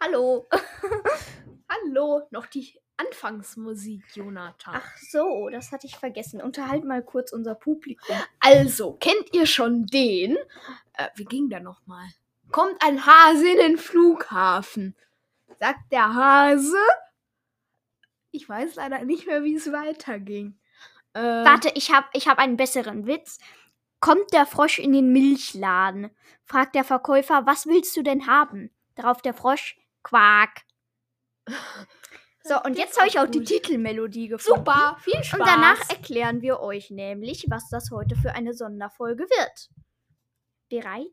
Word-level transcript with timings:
Hallo. 0.00 0.46
Hallo, 1.68 2.22
noch 2.30 2.46
die 2.46 2.78
Anfangsmusik, 2.96 4.04
Jonathan. 4.14 4.74
Ach 4.76 4.96
so, 5.10 5.48
das 5.50 5.72
hatte 5.72 5.86
ich 5.86 5.96
vergessen. 5.96 6.40
Unterhalt 6.40 6.84
mal 6.84 7.02
kurz 7.02 7.32
unser 7.32 7.54
Publikum. 7.54 8.16
Also, 8.40 8.94
kennt 8.94 9.32
ihr 9.32 9.46
schon 9.46 9.86
den? 9.86 10.36
Äh, 10.94 11.08
wie 11.16 11.24
ging 11.24 11.48
der 11.48 11.60
nochmal? 11.60 12.06
Kommt 12.50 12.82
ein 12.82 13.04
Hase 13.04 13.48
in 13.48 13.58
den 13.58 13.78
Flughafen. 13.78 14.94
Sagt 15.58 15.92
der 15.92 16.14
Hase. 16.14 16.76
Ich 18.30 18.48
weiß 18.48 18.76
leider 18.76 19.04
nicht 19.04 19.26
mehr, 19.26 19.44
wie 19.44 19.54
es 19.54 19.72
weiterging. 19.72 20.58
Äh, 21.14 21.20
Warte, 21.20 21.70
ich 21.74 21.92
habe 21.92 22.06
ich 22.12 22.28
hab 22.28 22.38
einen 22.38 22.56
besseren 22.56 23.06
Witz. 23.06 23.38
Kommt 24.00 24.32
der 24.32 24.44
Frosch 24.44 24.78
in 24.78 24.92
den 24.92 25.12
Milchladen, 25.12 26.10
fragt 26.44 26.74
der 26.74 26.84
Verkäufer, 26.84 27.46
was 27.46 27.66
willst 27.66 27.96
du 27.96 28.02
denn 28.02 28.26
haben? 28.26 28.70
Darauf 28.94 29.22
der 29.22 29.32
Frosch, 29.32 29.78
Quark. 30.06 30.62
So, 32.42 32.62
und 32.62 32.78
jetzt 32.78 32.96
habe 32.96 33.08
ich 33.08 33.18
auch 33.18 33.26
die. 33.26 33.42
Titelmelodie 33.42 34.28
gefunden. 34.28 34.60
Super, 34.60 34.96
viel 35.00 35.22
Spaß. 35.24 35.40
Und 35.40 35.46
danach 35.48 35.90
erklären 35.90 36.42
wir 36.42 36.60
euch 36.60 36.90
nämlich, 36.90 37.46
was 37.48 37.68
das 37.70 37.90
heute 37.90 38.14
für 38.14 38.32
eine 38.34 38.54
Sonderfolge 38.54 39.24
wird. 39.24 39.68
Bereit? 40.68 41.10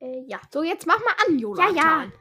Äh, 0.00 0.24
ja. 0.26 0.40
So, 0.52 0.64
jetzt 0.64 0.86
mach 0.86 0.98
mal 0.98 1.14
an, 1.28 1.38
Jonathan. 1.38 1.76
ja. 1.76 2.00
Hallo. 2.00 2.12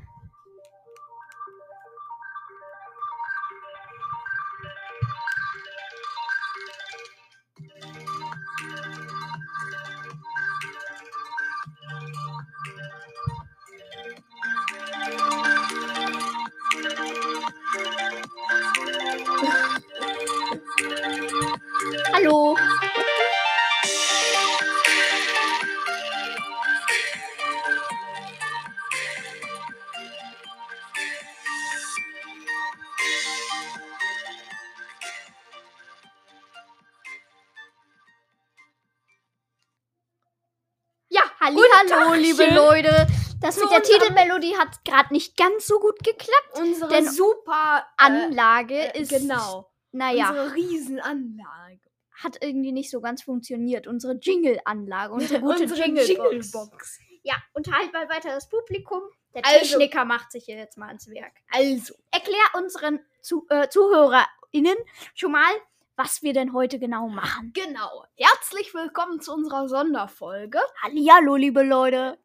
Mit 43.72 43.88
der 43.88 44.00
Titelmelodie 44.00 44.58
hat 44.58 44.84
gerade 44.86 45.14
nicht 45.14 45.38
ganz 45.38 45.68
so 45.68 45.80
gut 45.80 46.00
geklappt. 46.00 46.60
Unsere 46.60 46.90
Denn 46.90 47.10
super 47.10 47.86
Anlage 47.98 48.94
äh, 48.96 49.02
ist, 49.02 49.10
Genau. 49.10 49.70
naja, 49.92 50.30
Unsere 50.30 50.54
Riesenanlage. 50.56 51.80
hat 52.24 52.38
irgendwie 52.42 52.72
nicht 52.72 52.90
so 52.92 53.02
ganz 53.02 53.24
funktioniert. 53.24 53.88
Unsere 53.88 54.14
Jingle-Anlage, 54.14 55.14
unsere 55.14 55.40
gute 55.42 55.64
Unsere 55.64 55.80
Jingle-Box. 55.82 56.32
Jinglebox. 56.32 57.00
Ja, 57.24 57.36
unterhalt 57.54 57.94
mal 57.94 58.10
weiter 58.10 58.30
das 58.30 58.50
Publikum. 58.50 59.02
Der 59.34 59.46
Also- 59.46 59.60
Techniker 59.78 60.06
macht 60.06 60.32
sich 60.32 60.46
hier 60.46 60.58
jetzt 60.58 60.78
mal 60.78 60.88
ans 60.88 61.08
Werk. 61.08 61.34
Also, 61.52 61.94
Erklär 62.12 62.40
unseren 62.58 63.00
Zu 63.22 63.46
äh, 63.50 63.70
ZuhörerInnen 63.70 64.76
schon 65.14 65.32
mal, 65.32 65.52
was 65.96 66.22
wir 66.24 66.34
denn 66.34 66.54
heute 66.54 66.80
genau 66.80 67.08
machen. 67.08 67.52
genau. 67.54 68.06
Herzlich 68.16 68.74
willkommen 68.74 69.22
zu 69.22 69.32
unserer 69.34 69.68
Sonderfolge. 69.70 70.60
Hallihallo, 70.82 71.36
liebe 71.36 71.62
Leute. 71.62 72.18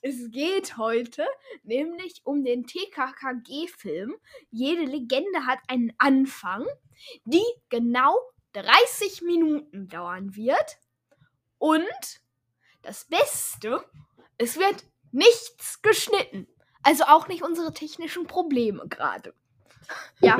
Es 0.00 0.30
geht 0.30 0.76
heute 0.76 1.26
nämlich 1.64 2.20
um 2.24 2.44
den 2.44 2.66
TKKG-Film. 2.66 4.14
Jede 4.50 4.82
Legende 4.82 5.46
hat 5.46 5.58
einen 5.66 5.92
Anfang, 5.98 6.66
die 7.24 7.44
genau 7.68 8.16
30 8.52 9.22
Minuten 9.22 9.88
dauern 9.88 10.36
wird. 10.36 10.78
Und 11.58 12.20
das 12.82 13.04
Beste, 13.06 13.84
es 14.36 14.56
wird 14.56 14.84
nichts 15.10 15.82
geschnitten. 15.82 16.46
Also 16.82 17.04
auch 17.04 17.28
nicht 17.28 17.42
unsere 17.42 17.74
technischen 17.74 18.26
Probleme 18.26 18.86
gerade. 18.88 19.34
Ja. 20.20 20.38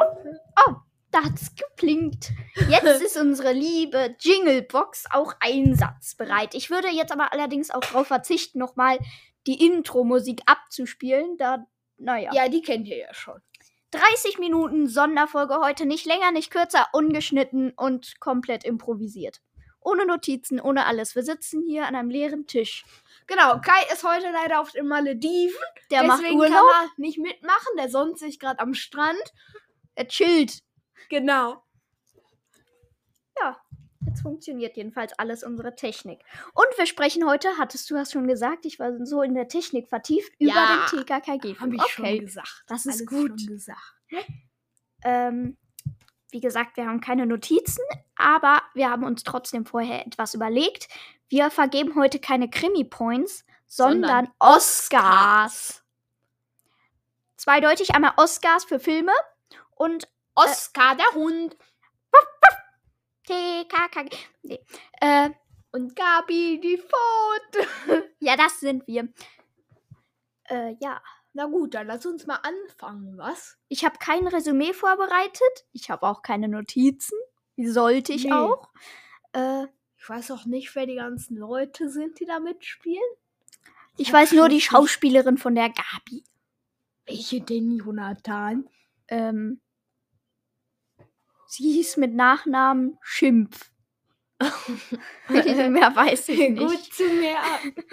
Oh, 0.66 0.74
da 1.10 1.24
hat's 1.24 1.54
geplinkt. 1.56 2.30
Jetzt 2.68 3.02
ist 3.02 3.16
unsere 3.16 3.52
liebe 3.52 4.14
Jinglebox 4.20 5.06
auch 5.10 5.34
einsatzbereit. 5.40 6.54
Ich 6.54 6.70
würde 6.70 6.88
jetzt 6.88 7.12
aber 7.12 7.32
allerdings 7.32 7.70
auch 7.70 7.80
darauf 7.80 8.06
verzichten, 8.06 8.58
nochmal 8.58 8.98
die 9.46 9.64
Intro-Musik 9.64 10.42
abzuspielen, 10.46 11.36
da, 11.36 11.66
naja. 11.96 12.30
Ja, 12.34 12.48
die 12.48 12.62
kennt 12.62 12.86
ihr 12.88 12.98
ja 12.98 13.14
schon. 13.14 13.40
30 13.92 14.38
Minuten 14.38 14.86
Sonderfolge 14.86 15.58
heute, 15.60 15.86
nicht 15.86 16.04
länger, 16.04 16.30
nicht 16.30 16.50
kürzer, 16.50 16.88
ungeschnitten 16.92 17.72
und 17.76 18.20
komplett 18.20 18.64
improvisiert. 18.64 19.40
Ohne 19.80 20.04
Notizen, 20.04 20.60
ohne 20.60 20.84
alles. 20.84 21.14
Wir 21.14 21.22
sitzen 21.22 21.62
hier 21.66 21.86
an 21.86 21.94
einem 21.94 22.10
leeren 22.10 22.46
Tisch. 22.46 22.84
Genau, 23.26 23.58
Kai 23.60 23.82
ist 23.92 24.04
heute 24.04 24.30
leider 24.30 24.60
auf 24.60 24.72
den 24.72 24.86
Malediven. 24.88 25.56
Der 25.90 26.02
macht 26.02 26.20
deswegen 26.20 26.38
Urlaub, 26.38 26.52
kann 26.52 26.86
er 26.86 26.90
nicht 26.98 27.18
mitmachen. 27.18 27.76
Der 27.78 27.88
sonnt 27.88 28.18
sich 28.18 28.38
gerade 28.38 28.58
am 28.58 28.74
Strand. 28.74 29.32
er 29.94 30.08
chillt. 30.08 30.58
Genau. 31.08 31.62
Jetzt 34.06 34.22
funktioniert 34.22 34.76
jedenfalls 34.76 35.12
alles 35.18 35.42
unsere 35.42 35.74
Technik. 35.74 36.20
Und 36.54 36.66
wir 36.76 36.86
sprechen 36.86 37.26
heute, 37.26 37.48
hattest 37.58 37.90
du 37.90 37.96
hast 37.96 38.12
schon 38.12 38.28
gesagt, 38.28 38.64
ich 38.64 38.78
war 38.78 39.04
so 39.04 39.22
in 39.22 39.34
der 39.34 39.48
Technik 39.48 39.88
vertieft, 39.88 40.32
Ja, 40.38 40.52
über 40.52 40.98
den 40.98 41.04
TKKG. 41.04 41.58
Habe 41.58 41.74
ich 41.74 41.82
okay. 41.82 41.90
schon 41.90 42.20
gesagt. 42.20 42.64
das 42.68 42.86
ist 42.86 43.00
Alles 43.00 43.06
gut. 43.06 43.32
Ähm, 45.02 45.56
wie 46.30 46.40
gesagt, 46.40 46.76
wir 46.76 46.86
haben 46.86 47.00
keine 47.00 47.26
Notizen, 47.26 47.82
aber 48.16 48.62
wir 48.74 48.90
haben 48.90 49.04
uns 49.04 49.24
trotzdem 49.24 49.64
vorher 49.66 50.06
etwas 50.06 50.34
überlegt. 50.34 50.88
Wir 51.28 51.50
vergeben 51.50 51.94
heute 51.94 52.18
keine 52.18 52.48
Krimi-Points, 52.48 53.44
sondern, 53.66 54.26
Sondern 54.26 54.34
Oscars. 54.38 55.84
Zweideutig 57.36 57.94
einmal 57.94 58.12
Oscars 58.16 58.64
für 58.64 58.80
Filme 58.80 59.12
und 59.76 60.08
Oskar, 60.34 60.96
der 60.96 61.14
Hund. 61.14 61.56
TKKG. 63.28 64.16
Nee. 64.42 64.60
Äh, 65.00 65.30
Und 65.72 65.94
Gabi, 65.96 66.60
die 66.62 66.78
Pfote. 66.78 67.68
ja, 68.20 68.36
das 68.36 68.60
sind 68.60 68.86
wir. 68.86 69.08
Äh, 70.44 70.74
ja. 70.80 71.00
Na 71.34 71.44
gut, 71.46 71.74
dann 71.74 71.86
lass 71.86 72.04
uns 72.06 72.26
mal 72.26 72.36
anfangen, 72.42 73.16
was? 73.18 73.58
Ich 73.68 73.84
habe 73.84 73.98
kein 73.98 74.26
Resümee 74.26 74.72
vorbereitet. 74.72 75.66
Ich 75.72 75.90
habe 75.90 76.06
auch 76.06 76.22
keine 76.22 76.48
Notizen. 76.48 77.16
Wie 77.54 77.68
sollte 77.68 78.12
ich 78.12 78.24
Nee. 78.24 78.32
auch? 78.32 78.68
Äh, 79.32 79.66
Ich 80.00 80.08
weiß 80.08 80.30
auch 80.30 80.46
nicht, 80.46 80.74
wer 80.74 80.86
die 80.86 80.94
ganzen 80.94 81.36
Leute 81.36 81.90
sind, 81.90 82.18
die 82.20 82.24
da 82.24 82.38
mitspielen. 82.40 83.02
ich 83.98 84.08
hab 84.08 84.14
weiß 84.22 84.32
nur 84.32 84.48
die 84.48 84.60
Schauspielerin 84.60 85.36
von 85.38 85.54
der 85.54 85.68
Gabi. 85.70 86.24
Welche 87.04 87.40
denn, 87.40 87.76
Jonathan? 87.78 88.68
Ähm, 89.08 89.60
sie 91.48 91.72
hieß 91.72 91.96
mit 91.96 92.14
Nachnamen 92.14 92.98
Schimpf. 93.02 93.72
Mehr 95.28 95.96
weiß 95.96 96.28
ich 96.28 96.50
nicht. 96.50 96.58
Gut 96.58 96.94
zu 96.94 97.04
merken. 97.04 97.84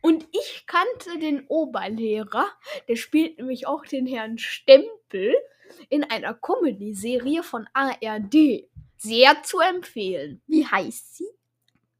Und 0.00 0.26
ich 0.32 0.64
kannte 0.66 1.18
den 1.18 1.46
Oberlehrer, 1.48 2.46
der 2.88 2.96
spielt 2.96 3.38
nämlich 3.38 3.66
auch 3.66 3.84
den 3.84 4.06
Herrn 4.06 4.38
Stempel 4.38 5.34
in 5.90 6.04
einer 6.04 6.34
Comedy-Serie 6.34 7.42
von 7.42 7.68
ARD. 7.74 8.68
Sehr 8.96 9.42
zu 9.42 9.60
empfehlen. 9.60 10.40
Wie 10.46 10.66
heißt 10.66 11.16
sie? 11.16 11.28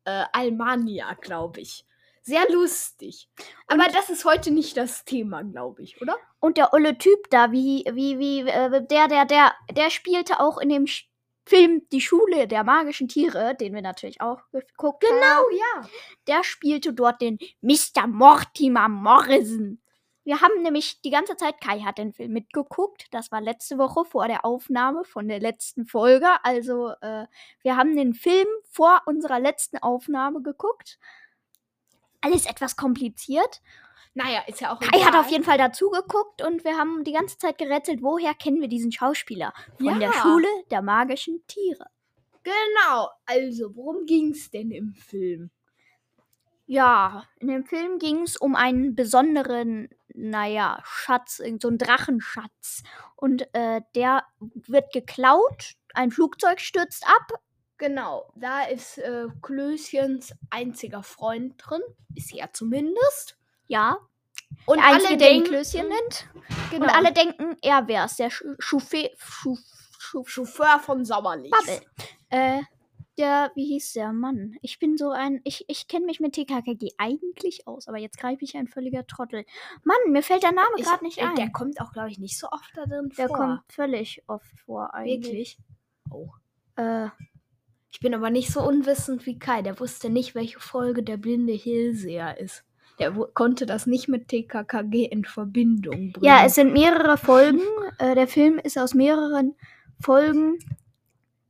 Äh, 0.04 0.24
Almania, 0.32 1.14
glaube 1.14 1.60
ich. 1.60 1.84
Sehr 2.28 2.46
lustig. 2.50 3.26
Aber 3.68 3.84
das 3.90 4.10
ist 4.10 4.26
heute 4.26 4.50
nicht 4.50 4.76
das 4.76 5.06
Thema, 5.06 5.44
glaube 5.44 5.82
ich, 5.82 6.02
oder? 6.02 6.14
Und 6.40 6.58
der 6.58 6.74
olle 6.74 6.98
Typ 6.98 7.30
da, 7.30 7.52
wie, 7.52 7.86
wie, 7.90 8.18
wie, 8.18 8.40
äh, 8.40 8.86
der, 8.86 9.08
der, 9.08 9.24
der, 9.24 9.54
der 9.72 9.88
spielte 9.88 10.38
auch 10.38 10.58
in 10.58 10.68
dem 10.68 10.86
Sch 10.86 11.08
Film 11.46 11.88
Die 11.90 12.02
Schule 12.02 12.46
der 12.46 12.62
magischen 12.62 13.08
Tiere, 13.08 13.56
den 13.58 13.72
wir 13.72 13.80
natürlich 13.80 14.20
auch 14.20 14.42
geguckt 14.52 15.02
haben. 15.10 15.56
ja. 15.56 15.88
Der 16.26 16.44
spielte 16.44 16.92
dort 16.92 17.22
den 17.22 17.38
Mr. 17.62 18.06
Mortimer 18.06 18.90
Morrison. 18.90 19.80
Wir 20.24 20.42
haben 20.42 20.60
nämlich 20.60 21.00
die 21.00 21.08
ganze 21.08 21.36
Zeit, 21.36 21.58
Kai 21.62 21.80
hat 21.80 21.96
den 21.96 22.12
Film 22.12 22.32
mitgeguckt. 22.34 23.06
Das 23.12 23.32
war 23.32 23.40
letzte 23.40 23.78
Woche 23.78 24.04
vor 24.04 24.28
der 24.28 24.44
Aufnahme 24.44 25.04
von 25.04 25.26
der 25.28 25.40
letzten 25.40 25.86
Folge. 25.86 26.28
Also, 26.42 26.90
äh, 27.00 27.26
wir 27.62 27.76
haben 27.78 27.96
den 27.96 28.12
Film 28.12 28.46
vor 28.70 29.00
unserer 29.06 29.40
letzten 29.40 29.78
Aufnahme 29.78 30.42
geguckt. 30.42 30.98
Alles 32.20 32.46
etwas 32.46 32.76
kompliziert. 32.76 33.60
Naja, 34.14 34.42
ist 34.48 34.60
ja 34.60 34.72
auch 34.74 34.80
Kai 34.80 34.98
hat 35.00 35.10
egal. 35.10 35.20
auf 35.20 35.30
jeden 35.30 35.44
Fall 35.44 35.58
dazu 35.58 35.90
geguckt 35.90 36.42
und 36.42 36.64
wir 36.64 36.76
haben 36.76 37.04
die 37.04 37.12
ganze 37.12 37.38
Zeit 37.38 37.58
gerätselt, 37.58 38.02
woher 38.02 38.34
kennen 38.34 38.60
wir 38.60 38.68
diesen 38.68 38.90
Schauspieler? 38.90 39.52
Von 39.76 40.00
der 40.00 40.10
Ja. 40.10 40.22
Schule 40.22 40.48
der 40.70 40.82
magischen 40.82 41.46
Tiere. 41.46 41.86
Genau. 42.42 43.10
Also, 43.26 43.76
worum 43.76 44.06
ging's 44.06 44.50
denn 44.50 44.70
im 44.70 44.94
Film? 44.94 45.50
Ja, 46.66 47.24
in 47.38 47.48
dem 47.48 47.64
Film 47.64 47.98
ging 47.98 48.22
es 48.22 48.36
um 48.36 48.54
einen 48.54 48.94
besonderen, 48.94 49.88
naja, 50.14 50.80
Schatz, 50.84 51.36
so 51.60 51.68
einen 51.68 51.78
Drachenschatz. 51.78 52.82
Und 53.16 53.48
äh, 53.54 53.80
der 53.94 54.24
wird 54.40 54.92
geklaut, 54.92 55.74
ein 55.94 56.10
Flugzeug 56.10 56.60
stürzt 56.60 57.06
ab. 57.06 57.40
Genau, 57.78 58.32
da 58.34 58.62
ist 58.64 58.98
äh, 58.98 59.26
Klößchens 59.40 60.34
einziger 60.50 61.02
Freund 61.02 61.54
drin. 61.58 61.80
Ist 62.14 62.34
er 62.34 62.52
zumindest. 62.52 63.38
Ja, 63.68 63.98
Und 64.66 64.78
der 64.78 64.98
der 64.98 65.10
ihn 65.12 65.18
denken- 65.18 65.44
Klößchen 65.48 65.88
nennt. 65.88 66.28
Genau, 66.70 66.84
Und 66.84 66.90
alle 66.90 67.12
denken, 67.12 67.56
er 67.62 67.86
wär's, 67.86 68.16
der 68.16 68.30
Schu- 68.30 68.54
Chauffeur, 68.58 69.08
Chauffeur 70.26 70.80
von 70.80 71.04
Sommerlich. 71.04 71.50
Bubble. 71.50 71.80
Äh, 72.30 72.62
der, 73.18 73.50
wie 73.56 73.66
hieß 73.66 73.94
der 73.94 74.12
Mann? 74.12 74.56
Ich 74.62 74.78
bin 74.78 74.96
so 74.96 75.10
ein, 75.10 75.40
ich, 75.44 75.64
ich 75.68 75.88
kenne 75.88 76.06
mich 76.06 76.20
mit 76.20 76.34
TKKG 76.34 76.90
eigentlich 76.98 77.66
aus, 77.66 77.88
aber 77.88 77.98
jetzt 77.98 78.16
greife 78.18 78.44
ich 78.44 78.56
ein 78.56 78.68
völliger 78.68 79.06
Trottel. 79.06 79.44
Mann, 79.82 79.96
mir 80.12 80.22
fällt 80.22 80.44
der 80.44 80.52
Name 80.52 80.76
gerade 80.78 81.04
nicht 81.04 81.18
äh, 81.18 81.22
ein. 81.24 81.34
Der 81.34 81.50
kommt 81.50 81.80
auch, 81.80 81.92
glaube 81.92 82.10
ich, 82.10 82.18
nicht 82.18 82.38
so 82.38 82.48
oft 82.48 82.70
da 82.76 82.86
drin 82.86 83.12
Der 83.18 83.28
vor. 83.28 83.36
kommt 83.36 83.72
völlig 83.72 84.22
oft 84.28 84.60
vor 84.64 84.94
eigentlich. 84.94 85.24
Wirklich? 85.24 85.58
Oh. 86.10 86.28
Äh, 86.76 87.08
Ich 87.90 88.00
bin 88.00 88.14
aber 88.14 88.30
nicht 88.30 88.52
so 88.52 88.60
unwissend 88.60 89.24
wie 89.26 89.38
Kai. 89.38 89.62
Der 89.62 89.80
wusste 89.80 90.10
nicht, 90.10 90.34
welche 90.34 90.60
Folge 90.60 91.02
der 91.02 91.16
blinde 91.16 91.52
Hellseher 91.54 92.38
ist. 92.38 92.64
Der 92.98 93.12
konnte 93.12 93.64
das 93.64 93.86
nicht 93.86 94.08
mit 94.08 94.28
TKKG 94.28 95.04
in 95.04 95.24
Verbindung 95.24 96.12
bringen. 96.12 96.24
ja, 96.24 96.44
es 96.44 96.56
sind 96.56 96.72
mehrere 96.72 97.16
Folgen. 97.16 97.60
äh, 97.98 98.14
der 98.14 98.26
Film 98.26 98.58
ist 98.58 98.76
aus 98.76 98.92
mehreren 98.94 99.54
Folgen, 100.00 100.58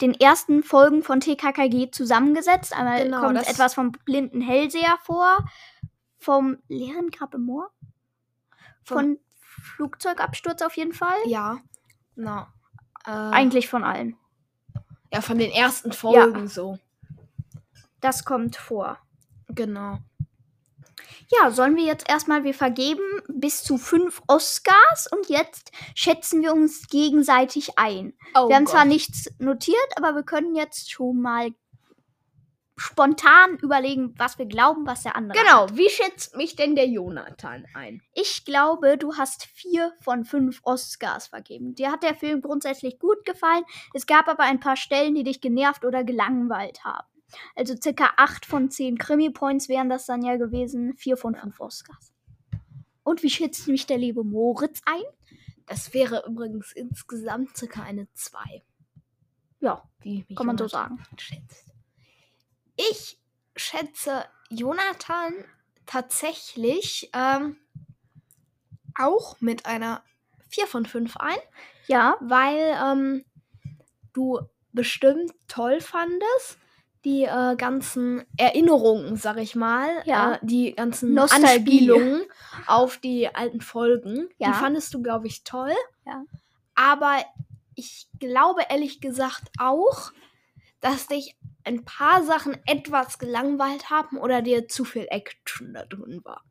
den 0.00 0.14
ersten 0.14 0.62
Folgen 0.62 1.02
von 1.02 1.20
TKKG 1.20 1.90
zusammengesetzt. 1.90 2.76
Einmal 2.76 3.04
Genau, 3.04 3.20
kommt 3.20 3.38
etwas 3.38 3.74
vom 3.74 3.92
blinden 4.04 4.40
Hellseher 4.42 4.98
vor, 5.02 5.38
vom 6.18 6.58
leeren 6.68 7.10
Grab 7.10 7.34
im 7.34 7.42
Moor, 7.46 7.70
von 8.84 9.18
Flugzeugabsturz 9.76 10.62
auf 10.62 10.76
jeden 10.76 10.92
Fall. 10.92 11.16
Ja. 11.26 11.58
Na. 12.14 12.52
Äh, 13.06 13.10
Eigentlich 13.10 13.68
von 13.68 13.84
allen. 13.84 14.16
Ja, 15.12 15.20
von 15.20 15.38
den 15.38 15.50
ersten 15.50 15.92
Folgen 15.92 16.48
so. 16.48 16.78
Das 18.00 18.24
kommt 18.24 18.56
vor. 18.56 18.98
Genau. 19.48 19.98
Ja, 21.30 21.50
sollen 21.50 21.76
wir 21.76 21.84
jetzt 21.84 22.08
erstmal, 22.08 22.44
wir 22.44 22.54
vergeben 22.54 23.02
bis 23.28 23.62
zu 23.62 23.76
fünf 23.76 24.22
Oscars 24.28 25.08
und 25.10 25.28
jetzt 25.28 25.72
schätzen 25.94 26.42
wir 26.42 26.54
uns 26.54 26.88
gegenseitig 26.88 27.78
ein. 27.78 28.14
Oh 28.34 28.48
wir 28.48 28.56
haben 28.56 28.66
zwar 28.66 28.82
Gott. 28.82 28.92
nichts 28.92 29.30
notiert, 29.38 29.76
aber 29.96 30.14
wir 30.14 30.22
können 30.22 30.54
jetzt 30.54 30.90
schon 30.90 31.20
mal 31.20 31.50
spontan 32.78 33.58
überlegen, 33.58 34.14
was 34.18 34.38
wir 34.38 34.46
glauben, 34.46 34.86
was 34.86 35.02
der 35.02 35.16
andere 35.16 35.38
Genau, 35.38 35.62
hat. 35.64 35.76
wie 35.76 35.88
schätzt 35.90 36.36
mich 36.36 36.56
denn 36.56 36.74
der 36.76 36.88
Jonathan 36.88 37.66
ein? 37.74 38.00
Ich 38.14 38.44
glaube, 38.44 38.96
du 38.96 39.16
hast 39.16 39.44
vier 39.44 39.92
von 40.00 40.24
fünf 40.24 40.60
Oscars 40.62 41.26
vergeben. 41.26 41.74
Dir 41.74 41.90
hat 41.92 42.02
der 42.02 42.14
Film 42.14 42.40
grundsätzlich 42.40 42.98
gut 42.98 43.24
gefallen. 43.26 43.64
Es 43.94 44.06
gab 44.06 44.28
aber 44.28 44.44
ein 44.44 44.60
paar 44.60 44.76
Stellen, 44.76 45.14
die 45.14 45.24
dich 45.24 45.40
genervt 45.40 45.84
oder 45.84 46.04
gelangweilt 46.04 46.84
haben. 46.84 47.06
Also 47.54 47.74
circa 47.76 48.10
acht 48.16 48.46
von 48.46 48.70
zehn 48.70 48.96
Krimi-Points 48.96 49.68
wären 49.68 49.90
das 49.90 50.06
dann 50.06 50.22
ja 50.22 50.36
gewesen. 50.36 50.94
Vier 50.96 51.16
von 51.18 51.34
fünf 51.34 51.60
Oscars. 51.60 52.12
Und 53.02 53.22
wie 53.22 53.30
schätzt 53.30 53.68
mich 53.68 53.86
der 53.86 53.98
liebe 53.98 54.24
Moritz 54.24 54.80
ein? 54.86 55.02
Das 55.66 55.92
wäre 55.92 56.24
übrigens 56.26 56.72
insgesamt 56.72 57.54
circa 57.56 57.82
eine 57.82 58.08
2. 58.14 58.62
Ja, 59.60 59.82
Wie 60.00 60.24
kann 60.34 60.46
man 60.46 60.56
so 60.56 60.68
sagen. 60.68 61.02
schätzt. 61.18 61.67
Ich 62.90 63.18
schätze 63.56 64.24
Jonathan 64.50 65.34
tatsächlich 65.86 67.10
ähm, 67.12 67.56
auch 68.98 69.40
mit 69.40 69.66
einer 69.66 70.02
4 70.48 70.66
von 70.66 70.86
5 70.86 71.16
ein, 71.18 71.38
Ja, 71.86 72.16
weil 72.20 72.76
ähm, 72.82 73.24
du 74.12 74.40
bestimmt 74.72 75.32
toll 75.46 75.80
fandest. 75.80 76.58
Die 77.04 77.24
äh, 77.24 77.54
ganzen 77.56 78.24
Erinnerungen, 78.36 79.16
sag 79.16 79.36
ich 79.38 79.54
mal, 79.54 79.88
Ja. 80.04 80.34
äh, 80.34 80.38
die 80.42 80.74
ganzen 80.74 81.14
Nostalgie. 81.14 81.46
Anspielungen 81.56 82.22
auf 82.66 82.98
die 82.98 83.32
alten 83.34 83.60
Folgen, 83.60 84.28
Ja. 84.38 84.48
die 84.48 84.54
fandest 84.54 84.92
du, 84.94 85.00
glaube 85.02 85.26
ich, 85.28 85.44
toll. 85.44 85.72
Ja. 86.04 86.24
Aber 86.74 87.24
ich 87.76 88.08
glaube 88.18 88.62
ehrlich 88.68 89.00
gesagt 89.00 89.48
auch, 89.58 90.10
dass 90.80 91.06
dich 91.06 91.36
ein 91.68 91.84
paar 91.84 92.24
Sachen 92.24 92.56
etwas 92.66 93.18
gelangweilt 93.18 93.90
haben 93.90 94.18
oder 94.18 94.42
dir 94.42 94.66
zu 94.68 94.84
viel 94.84 95.06
Action 95.10 95.74
da 95.74 95.84
drin 95.84 96.20
war. 96.24 96.42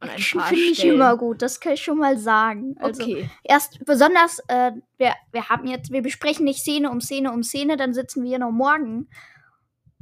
Action 0.00 0.40
finde 0.40 0.62
ich 0.62 0.84
immer 0.84 1.16
gut, 1.16 1.42
das 1.42 1.60
kann 1.60 1.74
ich 1.74 1.82
schon 1.82 1.98
mal 1.98 2.18
sagen. 2.18 2.74
Also, 2.80 3.02
Okay. 3.02 3.30
erst 3.44 3.84
besonders, 3.84 4.38
äh, 4.48 4.72
wir, 4.96 5.14
wir 5.30 5.48
haben 5.48 5.66
jetzt, 5.66 5.92
wir 5.92 6.02
besprechen 6.02 6.44
nicht 6.44 6.60
Szene 6.60 6.90
um 6.90 7.00
Szene 7.00 7.32
um 7.32 7.42
Szene, 7.42 7.76
dann 7.76 7.92
sitzen 7.94 8.22
wir 8.22 8.30
hier 8.30 8.38
noch 8.38 8.50
morgen. 8.50 9.08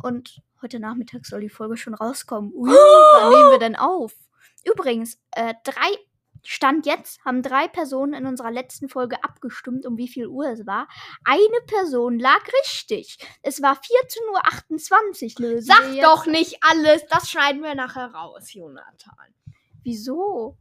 Und 0.01 0.41
heute 0.63 0.79
Nachmittag 0.79 1.27
soll 1.27 1.41
die 1.41 1.49
Folge 1.49 1.77
schon 1.77 1.95
rauskommen. 1.95 2.53
Uh, 2.55 2.67
wann 2.67 3.31
nehmen 3.31 3.51
wir 3.51 3.59
denn 3.59 3.77
auf? 3.77 4.15
Übrigens, 4.65 5.19
äh, 5.33 5.55
drei, 5.65 5.97
Stand 6.45 6.87
jetzt, 6.87 7.25
haben 7.25 7.43
drei 7.43 7.69
Personen 7.69 8.15
in 8.15 8.27
unserer 8.27 8.51
letzten 8.51 8.89
Folge 8.89 9.23
abgestimmt, 9.23 9.87
um 9.87 9.97
wie 9.97 10.09
viel 10.09 10.27
Uhr 10.27 10.47
es 10.51 10.67
war. 10.67 10.89
Eine 11.25 11.61
Person 11.67 12.19
lag 12.19 12.41
richtig. 12.63 13.19
Es 13.43 13.61
war 13.63 13.81
14.28 13.81 15.41
Uhr. 15.41 15.63
Sag 15.63 15.93
jetzt. 15.93 16.05
doch 16.05 16.27
nicht 16.27 16.59
alles, 16.63 17.05
das 17.07 17.31
schneiden 17.31 17.63
wir 17.63 17.75
nachher 17.75 18.13
raus, 18.13 18.53
Jonathan. 18.53 19.35
Wieso? 19.83 20.57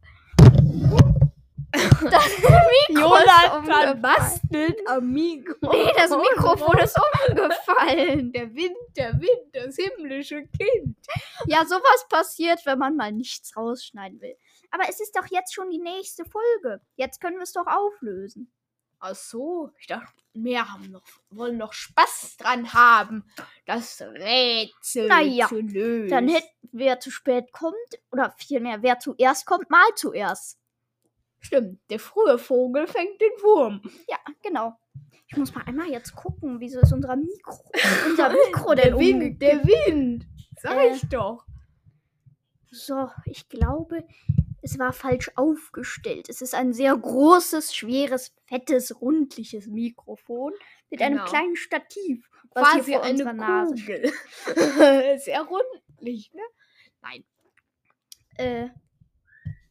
das 1.72 2.26
umgefallen. 3.58 4.00
bastelt 4.00 4.78
am 4.86 5.12
Mikro. 5.12 5.70
Nee, 5.70 5.92
das 5.96 6.10
Mikrofon 6.10 6.78
ist 6.78 6.96
umgefallen. 7.28 8.32
Der 8.32 8.54
Wind, 8.54 8.76
der 8.96 9.12
Wind, 9.20 9.52
das 9.52 9.76
himmlische 9.76 10.46
Kind. 10.46 10.96
Ja, 11.46 11.64
sowas 11.66 12.06
passiert, 12.08 12.64
wenn 12.64 12.78
man 12.78 12.96
mal 12.96 13.12
nichts 13.12 13.56
rausschneiden 13.56 14.20
will. 14.20 14.36
Aber 14.70 14.84
es 14.88 15.00
ist 15.00 15.16
doch 15.16 15.26
jetzt 15.30 15.54
schon 15.54 15.70
die 15.70 15.78
nächste 15.78 16.24
Folge. 16.24 16.80
Jetzt 16.96 17.20
können 17.20 17.36
wir 17.36 17.44
es 17.44 17.52
doch 17.52 17.66
auflösen. 17.66 18.52
Ach 19.00 19.14
so, 19.14 19.70
ich 19.78 19.86
dachte, 19.86 20.12
wir 20.34 20.72
haben 20.72 20.90
noch, 20.90 21.04
wollen 21.30 21.56
noch 21.56 21.72
Spaß 21.72 22.36
dran 22.36 22.72
haben, 22.72 23.24
das 23.64 24.00
Rätsel 24.02 25.06
Na 25.08 25.20
ja, 25.20 25.46
zu 25.46 25.60
lösen. 25.60 26.10
Dann 26.10 26.28
hätte, 26.28 26.48
wer 26.72 26.98
zu 26.98 27.12
spät 27.12 27.52
kommt, 27.52 27.76
oder 28.10 28.34
vielmehr, 28.36 28.82
wer 28.82 28.98
zuerst 28.98 29.46
kommt, 29.46 29.70
mal 29.70 29.86
zuerst. 29.94 30.58
Stimmt, 31.38 31.78
der 31.90 32.00
frühe 32.00 32.38
Vogel 32.38 32.88
fängt 32.88 33.20
den 33.20 33.30
Wurm. 33.42 33.82
Ja, 34.08 34.18
genau. 34.42 34.76
Ich 35.28 35.36
muss 35.36 35.54
mal 35.54 35.62
einmal 35.64 35.88
jetzt 35.88 36.16
gucken, 36.16 36.58
wieso 36.58 36.80
ist 36.80 36.92
unser 36.92 37.14
Mikro, 37.14 37.70
unser 38.06 38.30
Mikro 38.46 38.74
denn 38.74 38.96
der 38.96 38.98
Wind, 38.98 39.42
der 39.42 39.64
Wind. 39.64 40.26
Sag 40.60 40.76
Äh, 40.76 40.94
ich 40.94 41.08
doch. 41.08 41.44
So, 42.70 43.08
ich 43.26 43.48
glaube, 43.48 44.04
es 44.62 44.78
war 44.78 44.92
falsch 44.92 45.30
aufgestellt. 45.36 46.28
Es 46.28 46.40
ist 46.42 46.54
ein 46.54 46.72
sehr 46.72 46.96
großes, 46.96 47.74
schweres, 47.74 48.34
fettes, 48.46 49.00
rundliches 49.00 49.66
Mikrofon 49.66 50.52
mit 50.90 51.00
einem 51.02 51.18
Genau. 51.18 51.28
kleinen 51.30 51.56
Stativ, 51.56 52.28
was 52.54 52.64
Quasi 52.72 52.84
hier 52.84 52.94
vor 52.98 53.04
eine 53.04 53.12
unserer 53.12 53.32
Nase 53.34 53.74
Kugel. 53.74 54.12
Sehr 55.20 55.42
rundlich, 55.98 56.32
ne? 56.32 56.42
Nein. 57.02 57.24
Äh, 58.36 58.68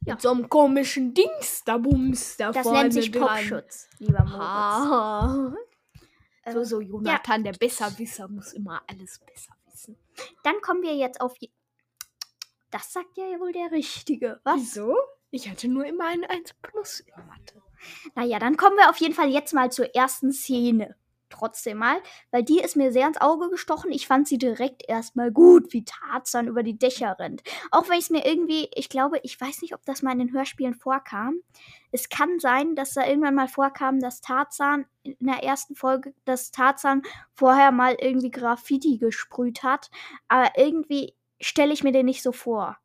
Ja. 0.06 0.14
Mit 0.14 0.22
so 0.22 0.32
einem 0.32 0.48
komischen 0.50 1.14
Dings 1.14 1.64
da 1.66 1.78
Bums 1.78 2.38
da 2.38 2.52
das 2.54 2.64
vorne 2.64 2.84
nennt 2.84 2.94
sich. 2.94 3.12
Popschutz, 3.12 3.90
lieber 4.00 4.24
Moritz. 4.24 4.40
Ah. 4.40 5.54
Äh, 6.44 6.54
So, 6.54 6.64
so, 6.64 6.80
Jonathan, 6.80 7.44
der 7.44 7.52
Besserwisser, 7.54 8.30
muss 8.30 8.54
immer 8.54 8.82
alles 8.88 9.20
besser 9.20 9.54
wissen. 9.66 9.98
Dann 10.44 10.62
kommen 10.62 10.82
wir 10.82 10.96
jetzt 10.96 11.20
auf. 11.20 11.34
Das 12.72 12.92
sagt 12.92 13.18
ja 13.18 13.26
wohl 13.40 13.52
der 13.52 13.72
Richtige. 13.72 14.40
Was? 14.44 14.58
Wieso? 14.58 14.96
Ich 15.32 15.50
hatte 15.50 15.68
nur 15.68 15.86
immer 15.86 16.06
ein 16.06 16.24
1 16.26 16.54
plus 16.62 17.02
in 17.02 17.26
Mathe. 17.28 17.62
Naja, 18.16 18.40
dann 18.40 18.58
kommen 18.58 18.78
wir 18.78 18.90
auf 18.90 18.98
jeden 18.98 19.14
Fall 19.14 19.30
jetzt 19.30 19.54
mal 19.54 19.72
zur 19.72 19.94
ersten 19.94 20.32
Szene. 20.32 20.96
Trotzdem 21.30 21.80
mal, 21.80 22.02
weil 22.32 22.42
die 22.44 22.62
ist 22.62 22.78
mir 22.78 22.94
sehr 22.94 23.06
ins 23.06 23.20
Auge 23.20 23.50
gestochen. 23.50 23.92
Ich 23.92 24.08
fand 24.08 24.30
sie 24.30 24.38
direkt 24.38 24.88
erstmal 24.88 25.30
gut, 25.30 25.74
wie 25.74 25.84
Tarzan 25.84 26.48
über 26.48 26.64
die 26.64 26.78
Dächer 26.78 27.20
rennt. 27.20 27.44
Auch 27.70 27.90
wenn 27.90 27.98
ich 27.98 28.06
es 28.06 28.10
mir 28.10 28.26
irgendwie, 28.26 28.70
ich 28.74 28.88
glaube, 28.88 29.20
ich 29.24 29.40
weiß 29.40 29.62
nicht, 29.62 29.74
ob 29.74 29.84
das 29.86 30.02
mal 30.02 30.14
in 30.14 30.20
den 30.20 30.32
Hörspielen 30.32 30.74
vorkam. 30.74 31.42
Es 31.92 32.08
kann 32.08 32.40
sein, 32.40 32.76
dass 32.76 32.94
da 32.94 33.06
irgendwann 33.06 33.36
mal 33.36 33.50
vorkam, 33.50 34.00
dass 34.00 34.22
Tarzan 34.22 34.86
in 35.04 35.18
der 35.20 35.44
ersten 35.44 35.76
Folge, 35.76 36.14
dass 36.24 36.52
Tarzan 36.52 37.02
vorher 37.34 37.72
mal 37.72 37.98
irgendwie 38.00 38.32
Graffiti 38.32 38.98
gesprüht 38.98 39.64
hat. 39.64 39.92
Aber 40.30 40.52
irgendwie 40.56 41.14
stelle 41.40 41.74
ich 41.74 41.84
mir 41.84 41.92
den 41.92 42.06
nicht 42.06 42.24
so 42.24 42.32
vor. 42.32 42.78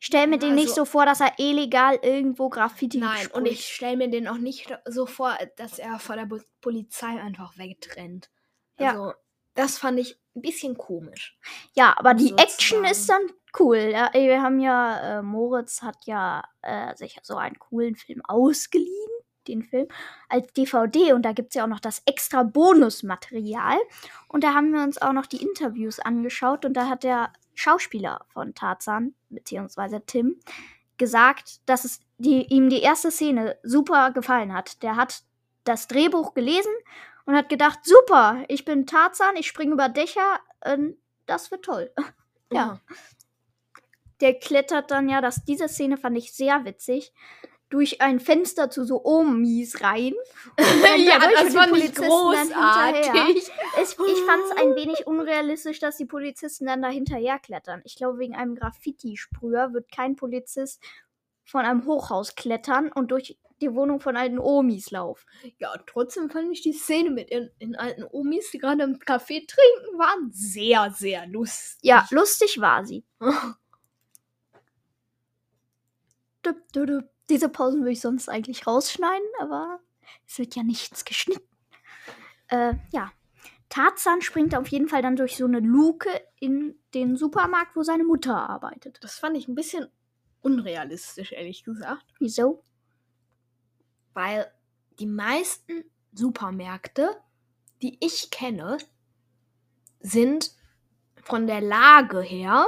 Stell 0.00 0.26
mir 0.26 0.38
den 0.38 0.54
nicht 0.54 0.68
Also- 0.70 0.82
so 0.82 0.84
vor, 0.84 1.06
dass 1.06 1.20
er 1.20 1.38
illegal 1.38 1.98
irgendwo 2.02 2.48
Graffiti 2.48 2.98
Nein, 2.98 3.18
gesprüht 3.18 3.34
und 3.36 3.46
ich 3.46 3.66
stelle 3.66 3.96
mir 3.96 4.08
den 4.08 4.26
auch 4.26 4.38
nicht 4.38 4.74
so 4.86 5.06
vor, 5.06 5.36
dass 5.56 5.78
er 5.78 5.98
vor 5.98 6.16
der 6.16 6.28
Polizei 6.60 7.20
einfach 7.20 7.56
wegrennt. 7.56 8.30
Ja. 8.78 8.90
Also, 8.92 9.12
das 9.54 9.78
fand 9.78 9.98
ich 10.00 10.18
ein 10.34 10.42
bisschen 10.42 10.76
komisch. 10.76 11.38
Ja, 11.74 11.94
aber 11.96 12.14
die 12.14 12.28
sozusagen. 12.28 12.48
Action 12.52 12.84
ist 12.84 13.08
dann 13.08 13.22
cool. 13.58 13.78
Ja, 13.78 14.10
wir 14.12 14.42
haben 14.42 14.60
ja, 14.60 15.18
äh, 15.18 15.22
Moritz 15.22 15.82
hat 15.82 16.04
ja 16.04 16.42
äh, 16.62 16.94
sich 16.96 17.18
so 17.22 17.36
einen 17.36 17.58
coolen 17.58 17.94
Film 17.96 18.22
ausgeliehen, 18.24 19.10
den 19.48 19.62
Film, 19.62 19.88
als 20.28 20.52
DVD. 20.52 21.12
Und 21.12 21.22
da 21.22 21.32
gibt 21.32 21.50
es 21.50 21.54
ja 21.54 21.64
auch 21.64 21.68
noch 21.68 21.80
das 21.80 22.02
extra 22.06 22.42
Bonusmaterial. 22.42 23.78
Und 24.28 24.44
da 24.44 24.54
haben 24.54 24.72
wir 24.72 24.82
uns 24.82 25.00
auch 25.00 25.12
noch 25.12 25.26
die 25.26 25.42
Interviews 25.42 25.98
angeschaut. 26.00 26.64
Und 26.64 26.74
da 26.74 26.88
hat 26.88 27.04
der 27.04 27.32
Schauspieler 27.54 28.24
von 28.28 28.54
Tarzan, 28.54 29.14
beziehungsweise 29.30 30.02
Tim, 30.04 30.40
gesagt, 30.98 31.60
dass 31.66 31.84
es 31.84 32.00
die, 32.18 32.46
ihm 32.46 32.68
die 32.70 32.80
erste 32.80 33.10
Szene 33.10 33.58
super 33.62 34.10
gefallen 34.12 34.52
hat. 34.52 34.82
Der 34.82 34.96
hat 34.96 35.22
das 35.64 35.88
Drehbuch 35.88 36.34
gelesen 36.34 36.72
und 37.24 37.34
hat 37.34 37.48
gedacht, 37.48 37.80
super, 37.82 38.44
ich 38.48 38.64
bin 38.64 38.86
Tarzan, 38.86 39.36
ich 39.36 39.46
springe 39.46 39.72
über 39.72 39.88
Dächer, 39.88 40.40
ähm, 40.64 40.96
das 41.26 41.50
wird 41.50 41.64
toll. 41.64 41.92
ja. 42.52 42.80
Der 44.20 44.38
klettert 44.38 44.90
dann 44.90 45.08
ja, 45.08 45.20
dass 45.20 45.44
diese 45.44 45.68
Szene 45.68 45.98
fand 45.98 46.16
ich 46.16 46.32
sehr 46.32 46.64
witzig, 46.64 47.12
durch 47.76 48.00
ein 48.00 48.20
Fenster 48.20 48.70
zu 48.70 48.86
so 48.86 49.04
Omis 49.04 49.82
rein. 49.82 50.14
ja, 50.96 51.18
das 51.18 51.52
Polizisten 51.52 52.04
dann 52.04 52.48
hinterher. 52.48 53.12
großartig. 53.12 53.50
Es, 53.78 53.92
ich 53.92 53.96
fand 54.24 54.42
es 54.44 54.56
ein 54.56 54.74
wenig 54.76 55.06
unrealistisch, 55.06 55.78
dass 55.78 55.98
die 55.98 56.06
Polizisten 56.06 56.64
dann 56.64 56.80
da 56.80 56.88
hinterher 56.88 57.38
klettern. 57.38 57.82
Ich 57.84 57.96
glaube, 57.96 58.18
wegen 58.18 58.34
einem 58.34 58.54
Graffiti-Sprüher 58.54 59.74
wird 59.74 59.92
kein 59.92 60.16
Polizist 60.16 60.82
von 61.44 61.66
einem 61.66 61.84
Hochhaus 61.84 62.34
klettern 62.34 62.90
und 62.90 63.10
durch 63.10 63.36
die 63.60 63.74
Wohnung 63.74 64.00
von 64.00 64.16
alten 64.16 64.38
Omis 64.38 64.90
laufen. 64.90 65.26
Ja, 65.58 65.74
trotzdem 65.86 66.30
fand 66.30 66.50
ich 66.50 66.62
die 66.62 66.72
Szene 66.72 67.10
mit 67.10 67.30
den, 67.30 67.50
den 67.60 67.76
alten 67.76 68.04
Omis, 68.04 68.50
die 68.52 68.58
gerade 68.58 68.84
im 68.84 68.98
Café 69.00 69.46
trinken 69.46 69.98
waren, 69.98 70.30
sehr, 70.32 70.90
sehr 70.92 71.26
lustig. 71.26 71.78
Ja, 71.82 72.06
lustig 72.10 72.58
war 72.58 72.86
sie. 72.86 73.04
Dup, 76.40 76.56
dup, 76.72 76.86
dup. 76.86 77.15
Diese 77.28 77.48
Pausen 77.48 77.80
würde 77.80 77.92
ich 77.92 78.00
sonst 78.00 78.28
eigentlich 78.28 78.66
rausschneiden, 78.66 79.26
aber 79.40 79.80
es 80.26 80.38
wird 80.38 80.54
ja 80.54 80.62
nichts 80.62 81.04
geschnitten. 81.04 81.48
Äh, 82.48 82.74
ja. 82.92 83.12
Tarzan 83.68 84.22
springt 84.22 84.54
auf 84.54 84.68
jeden 84.68 84.88
Fall 84.88 85.02
dann 85.02 85.16
durch 85.16 85.36
so 85.36 85.44
eine 85.44 85.58
Luke 85.58 86.08
in 86.38 86.78
den 86.94 87.16
Supermarkt, 87.16 87.74
wo 87.74 87.82
seine 87.82 88.04
Mutter 88.04 88.48
arbeitet. 88.48 88.98
Das 89.02 89.18
fand 89.18 89.36
ich 89.36 89.48
ein 89.48 89.56
bisschen 89.56 89.88
unrealistisch, 90.40 91.32
ehrlich 91.32 91.64
gesagt. 91.64 92.06
Wieso? 92.20 92.62
Weil 94.14 94.50
die 95.00 95.06
meisten 95.06 95.84
Supermärkte, 96.12 97.20
die 97.82 97.98
ich 98.00 98.30
kenne, 98.30 98.78
sind 100.00 100.52
von 101.22 101.48
der 101.48 101.60
Lage 101.60 102.20
her 102.20 102.66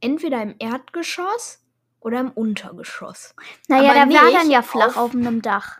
entweder 0.00 0.40
im 0.42 0.54
Erdgeschoss 0.58 1.64
oder 2.00 2.20
im 2.20 2.30
Untergeschoss. 2.30 3.34
Naja, 3.68 3.90
Aber 3.92 4.06
der 4.06 4.22
war 4.22 4.30
dann 4.32 4.50
ja 4.50 4.62
flach 4.62 4.88
auf- 4.88 4.96
auf, 4.96 5.14
einem 5.14 5.42
Dach. 5.42 5.78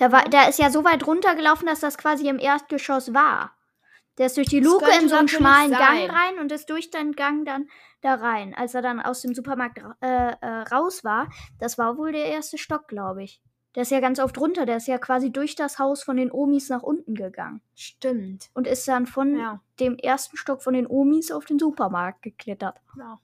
Der, 0.00 0.10
war, 0.10 0.24
der 0.24 0.48
ist 0.48 0.58
ja 0.58 0.70
so 0.70 0.84
weit 0.84 1.06
runtergelaufen, 1.06 1.66
dass 1.66 1.80
das 1.80 1.98
quasi 1.98 2.28
im 2.28 2.38
Erdgeschoss 2.38 3.14
war. 3.14 3.52
Der 4.18 4.26
ist 4.26 4.36
durch 4.36 4.48
die 4.48 4.60
Luke 4.60 4.86
in 5.00 5.08
so 5.08 5.16
einen 5.16 5.28
schmalen 5.28 5.70
sein. 5.70 5.78
Gang 6.08 6.10
rein 6.12 6.38
und 6.40 6.52
ist 6.52 6.70
durch 6.70 6.90
den 6.90 7.12
Gang 7.12 7.44
dann 7.44 7.68
da 8.00 8.14
rein. 8.14 8.54
Als 8.54 8.74
er 8.74 8.82
dann 8.82 9.00
aus 9.00 9.22
dem 9.22 9.34
Supermarkt 9.34 9.78
äh, 10.00 10.06
äh, 10.40 10.46
raus 10.72 11.04
war, 11.04 11.28
das 11.58 11.78
war 11.78 11.96
wohl 11.98 12.12
der 12.12 12.26
erste 12.26 12.58
Stock, 12.58 12.86
glaube 12.88 13.24
ich. 13.24 13.40
Der 13.74 13.82
ist 13.82 13.90
ja 13.90 13.98
ganz 13.98 14.20
oft 14.20 14.38
runter. 14.38 14.66
Der 14.66 14.76
ist 14.76 14.86
ja 14.86 14.98
quasi 14.98 15.32
durch 15.32 15.56
das 15.56 15.80
Haus 15.80 16.04
von 16.04 16.16
den 16.16 16.30
Omis 16.30 16.68
nach 16.68 16.82
unten 16.82 17.16
gegangen. 17.16 17.60
Stimmt. 17.74 18.50
Und 18.54 18.68
ist 18.68 18.86
dann 18.86 19.06
von 19.06 19.36
Ja. 19.36 19.60
dem 19.80 19.96
ersten 19.98 20.36
Stock 20.36 20.62
von 20.62 20.74
den 20.74 20.86
Omis 20.86 21.32
auf 21.32 21.44
den 21.44 21.58
Supermarkt 21.58 22.22
geklettert. 22.22 22.76
ja. 22.96 23.18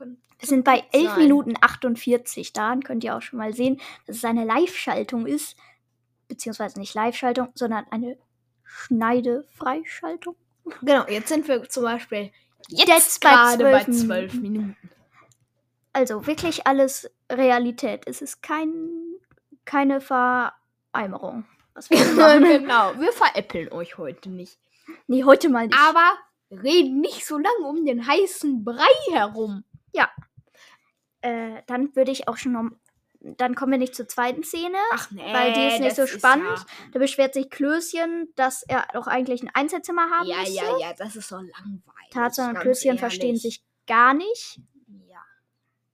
Könnte 0.00 0.18
Wir 0.38 0.48
sind 0.48 0.64
bei 0.64 0.82
11 0.92 1.10
sein. 1.10 1.18
Minuten 1.18 1.54
48. 1.60 2.54
Daran 2.54 2.82
könnt 2.82 3.04
ihr 3.04 3.14
auch 3.14 3.20
schon 3.20 3.38
mal 3.38 3.52
sehen, 3.52 3.78
dass 4.06 4.16
es 4.16 4.24
eine 4.24 4.46
Live-Schaltung 4.46 5.26
ist. 5.26 5.58
Beziehungsweise 6.26 6.78
nicht 6.78 6.94
Live-Schaltung, 6.94 7.48
sondern 7.54 7.84
eine 7.90 8.16
Schneide-Freischaltung. 8.64 10.36
Genau, 10.80 11.06
jetzt 11.06 11.28
sind 11.28 11.46
wir 11.48 11.68
zum 11.68 11.82
Beispiel 11.82 12.30
jetzt, 12.68 12.88
Jetzt 12.88 13.20
bei 13.20 13.28
gerade 13.28 13.62
bei 13.64 13.84
12 13.84 14.06
12 14.06 14.34
Minuten. 14.34 14.76
Also 15.92 16.26
wirklich 16.26 16.66
alles 16.66 17.10
Realität. 17.30 18.04
Es 18.06 18.22
ist 18.22 18.42
kein, 18.42 18.88
keine 19.66 20.00
Vereimerung. 20.00 21.44
Was 21.74 21.90
wir 21.90 21.98
genau, 22.58 22.98
wir 22.98 23.12
veräppeln 23.12 23.70
euch 23.70 23.98
heute 23.98 24.30
nicht. 24.30 24.58
nee, 25.08 25.24
heute 25.24 25.50
mal 25.50 25.66
nicht. 25.66 25.78
Aber 25.78 26.14
reden 26.50 27.02
nicht 27.02 27.26
so 27.26 27.36
lange 27.36 27.66
um 27.68 27.84
den 27.84 28.06
heißen 28.06 28.64
Brei 28.64 29.12
herum. 29.12 29.64
Äh, 31.22 31.62
dann 31.66 31.94
würde 31.94 32.10
ich 32.10 32.28
auch 32.28 32.36
schon 32.36 32.52
noch. 32.52 32.70
Dann 33.22 33.54
kommen 33.54 33.72
wir 33.72 33.78
nicht 33.78 33.94
zur 33.94 34.08
zweiten 34.08 34.42
Szene. 34.42 34.78
Ach 34.92 35.10
nee, 35.10 35.20
Weil 35.34 35.52
die 35.52 35.66
ist 35.66 35.80
nicht 35.80 35.94
so 35.96 36.06
spannend. 36.06 36.64
Da 36.92 36.98
beschwert 36.98 37.34
sich 37.34 37.50
Klößchen, 37.50 38.32
dass 38.34 38.62
er 38.62 38.86
doch 38.94 39.06
eigentlich 39.06 39.42
ein 39.42 39.50
Einzelzimmer 39.52 40.08
haben 40.08 40.26
Ja, 40.26 40.38
müsste. 40.38 40.54
ja, 40.54 40.78
ja, 40.78 40.92
das 40.94 41.16
ist 41.16 41.28
so 41.28 41.36
langweilig. 41.36 42.10
Tarzan 42.12 42.56
und 42.56 42.62
Klößchen 42.62 42.88
ehrlich. 42.88 43.00
verstehen 43.00 43.36
sich 43.36 43.62
gar 43.86 44.14
nicht. 44.14 44.60
Ja. 45.06 45.22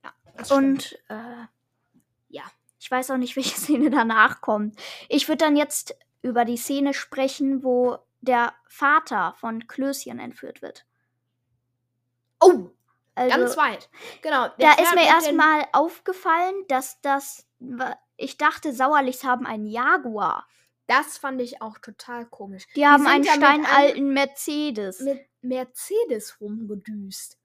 ja. 0.05 0.55
Und 0.55 0.97
äh, 1.09 1.45
Ja. 2.29 2.43
ich 2.79 2.89
weiß 2.89 3.11
auch 3.11 3.17
nicht, 3.17 3.35
welche 3.35 3.55
Szene 3.59 3.89
danach 3.89 4.39
kommt. 4.39 4.79
Ich 5.09 5.27
würde 5.27 5.43
dann 5.43 5.57
jetzt 5.57 5.97
über 6.21 6.45
die 6.45 6.55
Szene 6.57 6.93
sprechen, 6.93 7.61
wo 7.61 7.97
der 8.21 8.53
Vater 8.69 9.33
von 9.37 9.67
Klößchen 9.67 10.19
entführt 10.19 10.61
wird. 10.61 10.85
Oh, 12.39 12.69
Also, 13.17 13.35
ganz 13.35 13.57
weit. 13.57 13.89
Genau. 14.21 14.47
da 14.59 14.73
ist 14.73 14.93
mir 14.93 15.07
erstmal 15.07 15.65
aufgefallen, 15.73 16.53
dass 16.67 17.01
das. 17.01 17.47
Ich 18.15 18.37
dachte, 18.37 18.73
Sauerlichs 18.73 19.23
haben 19.23 19.47
einen 19.47 19.65
Jaguar. 19.65 20.47
Das 20.85 21.17
fand 21.17 21.41
ich 21.41 21.61
auch 21.61 21.79
total 21.79 22.25
komisch. 22.27 22.65
Die 22.75 22.85
haben 22.85 23.03
sind 23.03 23.11
einen 23.11 23.23
ja 23.23 23.33
steinalten 23.33 24.13
Mercedes. 24.13 24.99
Mit 25.01 25.27
Mercedes 25.41 26.39
rumgedüst. 26.39 27.37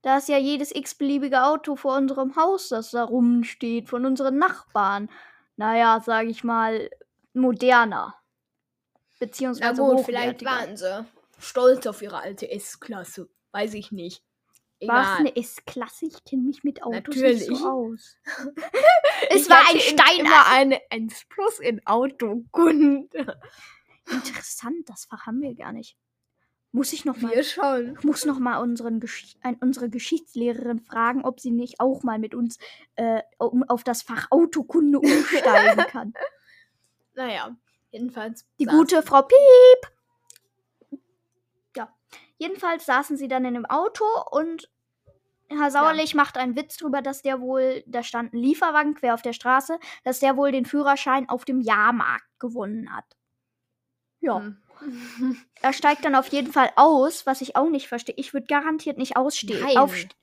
Da 0.00 0.18
ist 0.18 0.28
ja 0.28 0.38
jedes 0.38 0.74
x-beliebige 0.74 1.44
Auto 1.44 1.76
vor 1.76 1.96
unserem 1.96 2.36
Haus, 2.36 2.68
das 2.68 2.90
da 2.90 3.04
rumsteht, 3.04 3.88
von 3.88 4.04
unseren 4.04 4.38
Nachbarn. 4.38 5.10
Naja, 5.56 6.02
sag 6.04 6.26
ich 6.26 6.44
mal, 6.44 6.90
moderner. 7.32 8.14
Na 8.14 9.26
Beziehungsweise 9.26 9.82
gut, 9.82 10.04
vielleicht 10.04 10.44
waren 10.44 10.76
sie 10.76 11.06
stolz 11.38 11.86
auf 11.86 12.02
ihre 12.02 12.18
alte 12.18 12.50
S-Klasse. 12.50 13.28
Weiß 13.52 13.74
ich 13.74 13.92
nicht. 13.92 14.22
War 14.88 15.00
es 15.02 15.06
Egal. 15.08 15.16
eine 15.20 15.36
S-Klasse? 15.36 16.06
Ich 16.06 16.24
kenne 16.24 16.42
mich 16.42 16.64
mit 16.64 16.82
Autos 16.82 17.14
nicht 17.16 17.22
Natürlich. 17.22 17.46
so 17.46 17.68
aus. 17.68 18.16
es 19.30 19.42
Ich 19.42 19.50
war 19.50 19.60
ein 19.68 19.76
in- 19.76 19.80
Stein. 19.80 20.20
immer 20.20 20.46
eine 20.48 20.80
1 20.90 21.24
Plus 21.28 21.58
in 21.60 21.86
Autokunde. 21.86 23.40
Interessant, 24.10 24.88
das 24.88 25.06
Fach 25.06 25.26
haben 25.26 25.40
wir 25.40 25.54
gar 25.54 25.72
nicht. 25.72 25.96
Muss 26.72 26.92
ich 26.92 27.04
noch 27.04 27.16
mal, 27.18 27.32
Wir 27.32 27.44
schon. 27.44 27.96
ich 27.98 28.04
muss 28.04 28.24
noch 28.24 28.38
mal 28.40 28.58
unseren 28.58 28.98
Gesch 28.98 29.36
ein, 29.42 29.54
unsere 29.60 29.88
Geschichtslehrerin 29.88 30.80
fragen, 30.80 31.24
ob 31.24 31.38
sie 31.38 31.52
nicht 31.52 31.78
auch 31.78 32.02
mal 32.02 32.18
mit 32.18 32.34
uns 32.34 32.58
äh, 32.96 33.22
auf 33.38 33.84
das 33.84 34.02
Fach 34.02 34.26
Autokunde 34.30 34.98
umsteigen 34.98 35.84
kann. 35.88 36.14
Naja, 37.14 37.56
jedenfalls. 37.92 38.44
Die 38.58 38.64
gute 38.64 39.04
Frau 39.04 39.22
Piep. 39.22 40.98
Ja. 41.76 41.94
Jedenfalls 42.38 42.84
saßen 42.86 43.16
sie 43.16 43.28
dann 43.28 43.44
in 43.44 43.54
dem 43.54 43.66
Auto 43.66 44.04
und 44.32 44.68
Herr 45.48 45.70
Sauerlich 45.70 46.14
macht 46.14 46.36
einen 46.36 46.56
Witz 46.56 46.76
drüber, 46.76 47.02
dass 47.02 47.22
der 47.22 47.40
wohl, 47.40 47.82
da 47.86 48.02
stand 48.02 48.32
ein 48.32 48.38
Lieferwagen 48.38 48.94
quer 48.94 49.14
auf 49.14 49.22
der 49.22 49.32
Straße, 49.32 49.78
dass 50.02 50.20
der 50.20 50.36
wohl 50.36 50.52
den 50.52 50.64
Führerschein 50.64 51.28
auf 51.28 51.44
dem 51.44 51.60
Jahrmarkt 51.60 52.26
gewonnen 52.38 52.94
hat. 52.94 53.04
Ja. 54.20 54.38
Hm. 54.38 54.56
Er 55.62 55.72
steigt 55.72 56.04
dann 56.04 56.14
auf 56.14 56.28
jeden 56.28 56.52
Fall 56.52 56.70
aus, 56.76 57.24
was 57.24 57.40
ich 57.40 57.56
auch 57.56 57.70
nicht 57.70 57.88
verstehe. 57.88 58.14
Ich 58.18 58.34
würde 58.34 58.46
garantiert 58.46 58.98
nicht 58.98 59.16
ausstehen. 59.16 59.64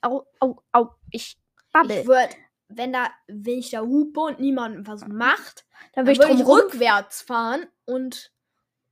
Au, 0.01 0.23
au, 0.39 0.61
au. 0.71 0.89
Ich 1.09 1.39
babbel. 1.71 2.01
Ich 2.01 2.07
würde, 2.07 2.35
wenn 2.67 2.93
da, 2.93 3.09
wenn 3.27 3.57
ich 3.57 3.71
da 3.71 3.81
hupe 3.81 4.19
und 4.19 4.39
niemand 4.39 4.87
was 4.87 5.07
macht, 5.07 5.65
dann 5.93 6.05
würde 6.05 6.21
ich 6.21 6.27
drum 6.27 6.39
ich 6.39 6.45
rückwärts 6.45 7.21
fahren 7.21 7.65
und 7.85 8.31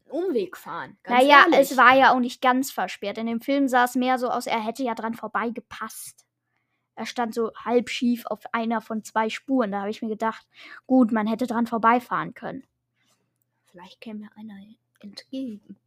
Umweg 0.09 0.57
fahren. 0.57 0.97
Naja, 1.07 1.43
ehrlich. 1.43 1.59
es 1.71 1.77
war 1.77 1.95
ja 1.95 2.11
auch 2.13 2.19
nicht 2.19 2.41
ganz 2.41 2.71
versperrt. 2.71 3.17
In 3.17 3.27
dem 3.27 3.41
Film 3.41 3.67
sah 3.67 3.85
es 3.85 3.95
mehr 3.95 4.17
so 4.19 4.29
aus, 4.29 4.47
er 4.47 4.59
hätte 4.63 4.83
ja 4.83 4.95
dran 4.95 5.13
vorbeigepasst. 5.13 6.25
Er 6.95 7.05
stand 7.05 7.33
so 7.33 7.51
halb 7.55 7.89
schief 7.89 8.25
auf 8.25 8.41
einer 8.51 8.81
von 8.81 9.03
zwei 9.03 9.29
Spuren. 9.29 9.71
Da 9.71 9.79
habe 9.79 9.89
ich 9.89 10.01
mir 10.01 10.09
gedacht, 10.09 10.45
gut, 10.85 11.11
man 11.13 11.27
hätte 11.27 11.47
dran 11.47 11.65
vorbeifahren 11.65 12.33
können. 12.33 12.63
Vielleicht 13.67 14.01
käme 14.01 14.19
mir 14.21 14.29
einer 14.35 14.55
entgegen. 14.99 15.77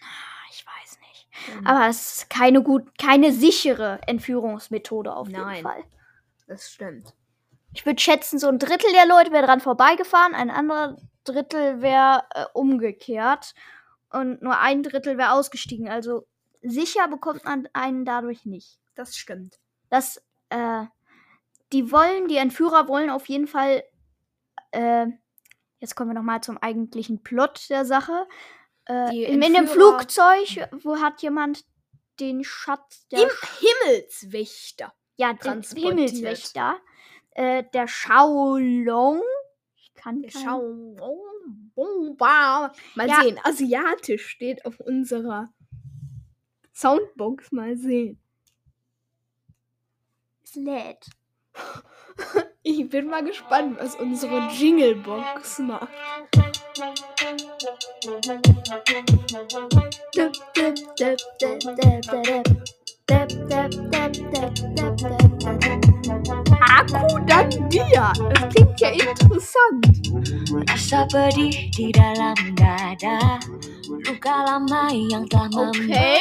Ah, 0.00 0.48
Ich 0.50 0.64
weiß 0.64 0.98
nicht. 1.00 1.28
Ähm, 1.52 1.66
Aber 1.66 1.88
es 1.88 2.16
ist 2.16 2.30
keine 2.30 2.62
gut, 2.62 2.96
keine 2.98 3.32
sichere 3.32 4.00
Entführungsmethode 4.06 5.14
auf 5.14 5.28
jeden 5.28 5.40
Nein. 5.42 5.62
Fall. 5.62 5.84
das 6.46 6.70
stimmt. 6.72 7.12
Ich 7.74 7.84
würde 7.84 8.00
schätzen, 8.00 8.38
so 8.38 8.48
ein 8.48 8.58
Drittel 8.60 8.90
der 8.92 9.06
Leute 9.06 9.32
wäre 9.32 9.44
dran 9.46 9.60
vorbeigefahren, 9.60 10.34
ein 10.34 10.48
anderer 10.50 10.96
Drittel 11.24 11.82
wäre 11.82 12.24
äh, 12.30 12.44
umgekehrt 12.52 13.54
und 14.10 14.42
nur 14.42 14.58
ein 14.58 14.82
Drittel 14.82 15.18
wäre 15.18 15.32
ausgestiegen. 15.32 15.88
Also 15.88 16.26
sicher 16.62 17.08
bekommt 17.08 17.44
man 17.44 17.68
einen 17.72 18.04
dadurch 18.04 18.44
nicht. 18.44 18.78
Das 18.94 19.16
stimmt. 19.16 19.58
Das, 19.90 20.22
äh, 20.50 20.84
die 21.72 21.90
wollen, 21.90 22.28
die 22.28 22.36
Entführer 22.36 22.88
wollen 22.88 23.10
auf 23.10 23.28
jeden 23.28 23.46
Fall, 23.46 23.82
äh, 24.70 25.06
jetzt 25.80 25.94
kommen 25.96 26.10
wir 26.10 26.14
nochmal 26.14 26.42
zum 26.42 26.58
eigentlichen 26.58 27.22
Plot 27.22 27.68
der 27.70 27.84
Sache. 27.84 28.26
Äh, 28.88 29.24
in, 29.24 29.42
in 29.42 29.54
dem 29.54 29.66
Flugzeug, 29.66 30.68
wo 30.82 30.98
hat 30.98 31.22
jemand 31.22 31.64
den 32.20 32.44
Schatz 32.44 33.08
der 33.08 33.22
Im 33.22 33.30
Himmelswächter. 33.58 34.92
Ja, 35.16 35.32
den. 35.32 35.62
Himmelswächter. 35.62 36.76
Äh, 37.30 37.64
der 37.72 37.88
Shaolong. 37.88 39.20
Kann 40.04 40.20
Der 40.20 40.30
kein- 40.30 40.42
Schau. 40.44 42.14
Mal 42.94 43.08
Ja. 43.08 43.22
sehen. 43.22 43.40
Asiatisch 43.42 44.26
steht 44.28 44.66
auf 44.66 44.78
unserer 44.80 45.48
Soundbox. 46.74 47.52
Mal 47.52 47.74
sehen. 47.78 48.20
Es 50.44 50.54
lädt. 50.56 51.06
Ich 52.62 52.86
bin 52.90 53.08
mal 53.08 53.24
gespannt, 53.24 53.78
was 53.78 53.96
unsere 53.96 54.48
Jinglebox 54.50 55.60
macht. 55.60 55.88
Dip, 66.54 66.88
dip, 66.88 67.26
dip, 67.26 67.50
dip, 67.50 67.70
dip, 67.70 67.86
dip. 67.90 68.14
Dip, 68.54 68.68
dip, 68.68 68.76
dip, 68.76 68.78
dip, 68.78 68.78
dip, 68.78 68.78
dip, 68.78 68.78
dip. 68.78 68.78
Aku 68.78 68.78
dan 68.78 68.78
dia. 68.78 68.78
Das 68.78 68.78
klingt 68.78 68.78
ja 68.80 68.90
interessant. 68.92 69.82
Rasa 70.70 71.06
pedih 71.10 71.70
di 71.74 71.90
dalam 71.90 72.36
dada 72.54 73.38
Luka 74.04 74.36
lama 74.44 74.92
yang 74.92 75.24
telah 75.26 75.48
Okay. 75.74 76.20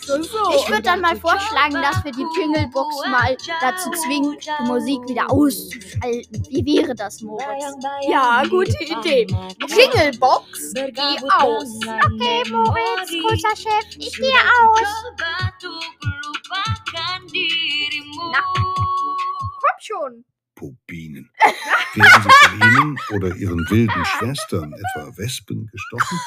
So, 0.00 0.22
so. 0.22 0.48
Ich 0.56 0.64
würde 0.68 0.82
dann 0.82 1.00
mal 1.00 1.16
vorschlagen, 1.16 1.76
dass 1.82 2.02
wir 2.04 2.12
die 2.12 2.24
Jinglebox 2.36 3.04
mal 3.10 3.36
dazu 3.60 3.90
zwingen, 3.90 4.38
die 4.38 4.64
Musik 4.64 5.00
wieder 5.08 5.30
auszuschalten. 5.30 6.42
Wie 6.48 6.64
wäre 6.64 6.94
das, 6.94 7.20
Moritz? 7.20 7.76
Ja, 8.08 8.42
gute 8.48 8.76
Idee. 8.80 9.26
Jinglebox, 9.68 10.72
geh 10.74 11.16
aus. 11.36 11.68
Okay, 11.84 12.42
Moritz, 12.50 13.12
großer 13.22 13.56
Chef, 13.56 13.86
ich 13.98 14.16
gehe 14.16 14.42
aus. 14.56 14.90
Komm 16.88 17.28
schon. 19.88 20.24
Pupinen. 20.54 21.30
Werden 21.94 22.22
sie 22.22 22.48
von 22.48 22.60
ihnen 22.60 22.98
oder 23.14 23.34
ihren 23.36 23.70
wilden 23.70 24.04
Schwestern 24.04 24.72
etwa 24.72 25.16
Wespen 25.16 25.66
gestochen, 25.68 26.18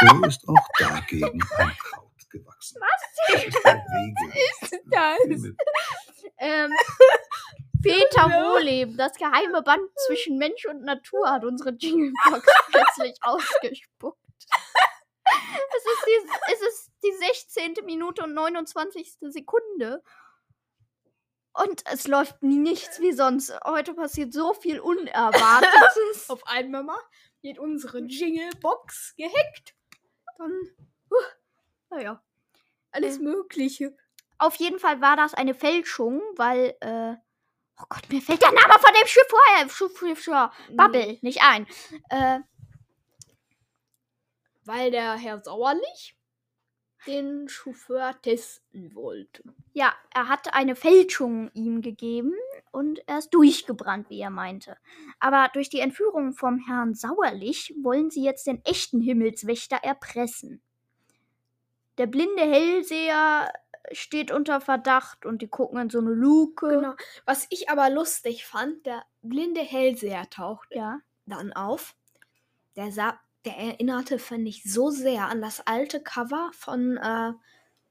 so 0.00 0.26
ist 0.26 0.48
auch 0.48 0.68
dagegen 0.78 1.42
ein 1.58 1.76
Kraut 1.78 2.30
gewachsen. 2.30 2.80
Was? 2.80 3.44
Ist 3.44 3.64
der 3.64 5.16
Regel. 5.32 5.56
das? 5.56 5.74
Ähm, 6.38 6.70
Peter 7.82 8.28
Wohleben, 8.28 8.96
das 8.96 9.14
geheime 9.14 9.62
Band 9.62 9.88
zwischen 10.06 10.36
Mensch 10.36 10.66
und 10.66 10.82
Natur, 10.82 11.30
hat 11.30 11.44
unsere 11.44 11.70
Jinglebox 11.70 12.46
plötzlich 12.70 13.16
ausgespuckt. 13.22 14.18
Es 15.76 15.84
ist, 15.84 16.06
die, 16.06 16.52
es 16.52 16.60
ist 16.60 16.90
die 17.02 17.12
16. 17.72 17.84
Minute 17.86 18.24
und 18.24 18.34
29. 18.34 19.18
Sekunde. 19.28 20.02
Und 21.52 21.82
es 21.86 22.06
läuft 22.06 22.42
nichts 22.42 23.00
wie 23.00 23.12
sonst. 23.12 23.52
Heute 23.64 23.94
passiert 23.94 24.32
so 24.32 24.54
viel 24.54 24.80
Unerwartetes. 24.80 26.30
Auf 26.30 26.46
einmal 26.46 26.84
mal 26.84 27.00
wird 27.42 27.58
unsere 27.58 28.00
Jinglebox 28.00 29.14
gehackt. 29.16 29.74
Dann, 30.38 30.52
naja. 31.90 32.22
alles 32.92 33.18
Mögliche. 33.18 33.96
Auf 34.38 34.54
jeden 34.56 34.78
Fall 34.78 35.00
war 35.00 35.16
das 35.16 35.34
eine 35.34 35.54
Fälschung, 35.54 36.22
weil, 36.36 36.76
äh, 36.80 37.14
oh 37.78 37.84
Gott, 37.88 38.08
mir 38.08 38.22
fällt 38.22 38.42
der 38.42 38.52
Name 38.52 38.74
von 38.78 38.94
dem 38.94 39.06
Schiff 39.06 39.26
vorher, 39.28 39.68
Schiff, 39.68 39.98
Schiff, 39.98 40.22
Schiff, 40.22 40.76
Bubble, 40.76 41.18
nicht 41.20 41.42
ein. 41.42 41.66
Äh, 42.08 42.40
Weil 44.64 44.90
der 44.90 45.14
Herr 45.14 45.42
Sauerlich 45.42 46.16
den 47.06 47.48
Chauffeur 47.48 48.14
testen 48.22 48.94
wollte. 48.94 49.42
Ja, 49.72 49.94
er 50.14 50.28
hat 50.28 50.52
eine 50.54 50.76
Fälschung 50.76 51.50
ihm 51.54 51.80
gegeben 51.80 52.34
und 52.72 53.00
er 53.06 53.18
ist 53.18 53.30
durchgebrannt, 53.30 54.10
wie 54.10 54.20
er 54.20 54.30
meinte. 54.30 54.76
Aber 55.18 55.48
durch 55.52 55.68
die 55.70 55.80
Entführung 55.80 56.32
vom 56.32 56.58
Herrn 56.58 56.94
Sauerlich 56.94 57.74
wollen 57.82 58.10
sie 58.10 58.22
jetzt 58.24 58.46
den 58.46 58.64
echten 58.64 59.00
Himmelswächter 59.00 59.76
erpressen. 59.82 60.60
Der 61.98 62.06
blinde 62.06 62.42
Hellseher 62.42 63.52
steht 63.92 64.30
unter 64.30 64.60
Verdacht 64.60 65.26
und 65.26 65.42
die 65.42 65.48
gucken 65.48 65.78
in 65.80 65.90
so 65.90 65.98
eine 65.98 66.10
Luke. 66.12 66.68
Genau. 66.68 66.94
Was 67.24 67.46
ich 67.50 67.68
aber 67.70 67.90
lustig 67.90 68.46
fand, 68.46 68.86
der 68.86 69.04
blinde 69.22 69.60
Hellseher 69.60 70.28
taucht 70.30 70.68
Ja. 70.72 71.00
dann 71.26 71.52
auf. 71.52 71.94
Der 72.76 72.92
sah, 72.92 73.18
der 73.44 73.56
erinnerte, 73.56 74.18
fand 74.18 74.46
ich, 74.46 74.62
so 74.64 74.90
sehr 74.90 75.26
an 75.28 75.40
das 75.40 75.66
alte 75.66 76.00
Cover 76.02 76.50
von, 76.52 76.96
äh, 76.98 77.32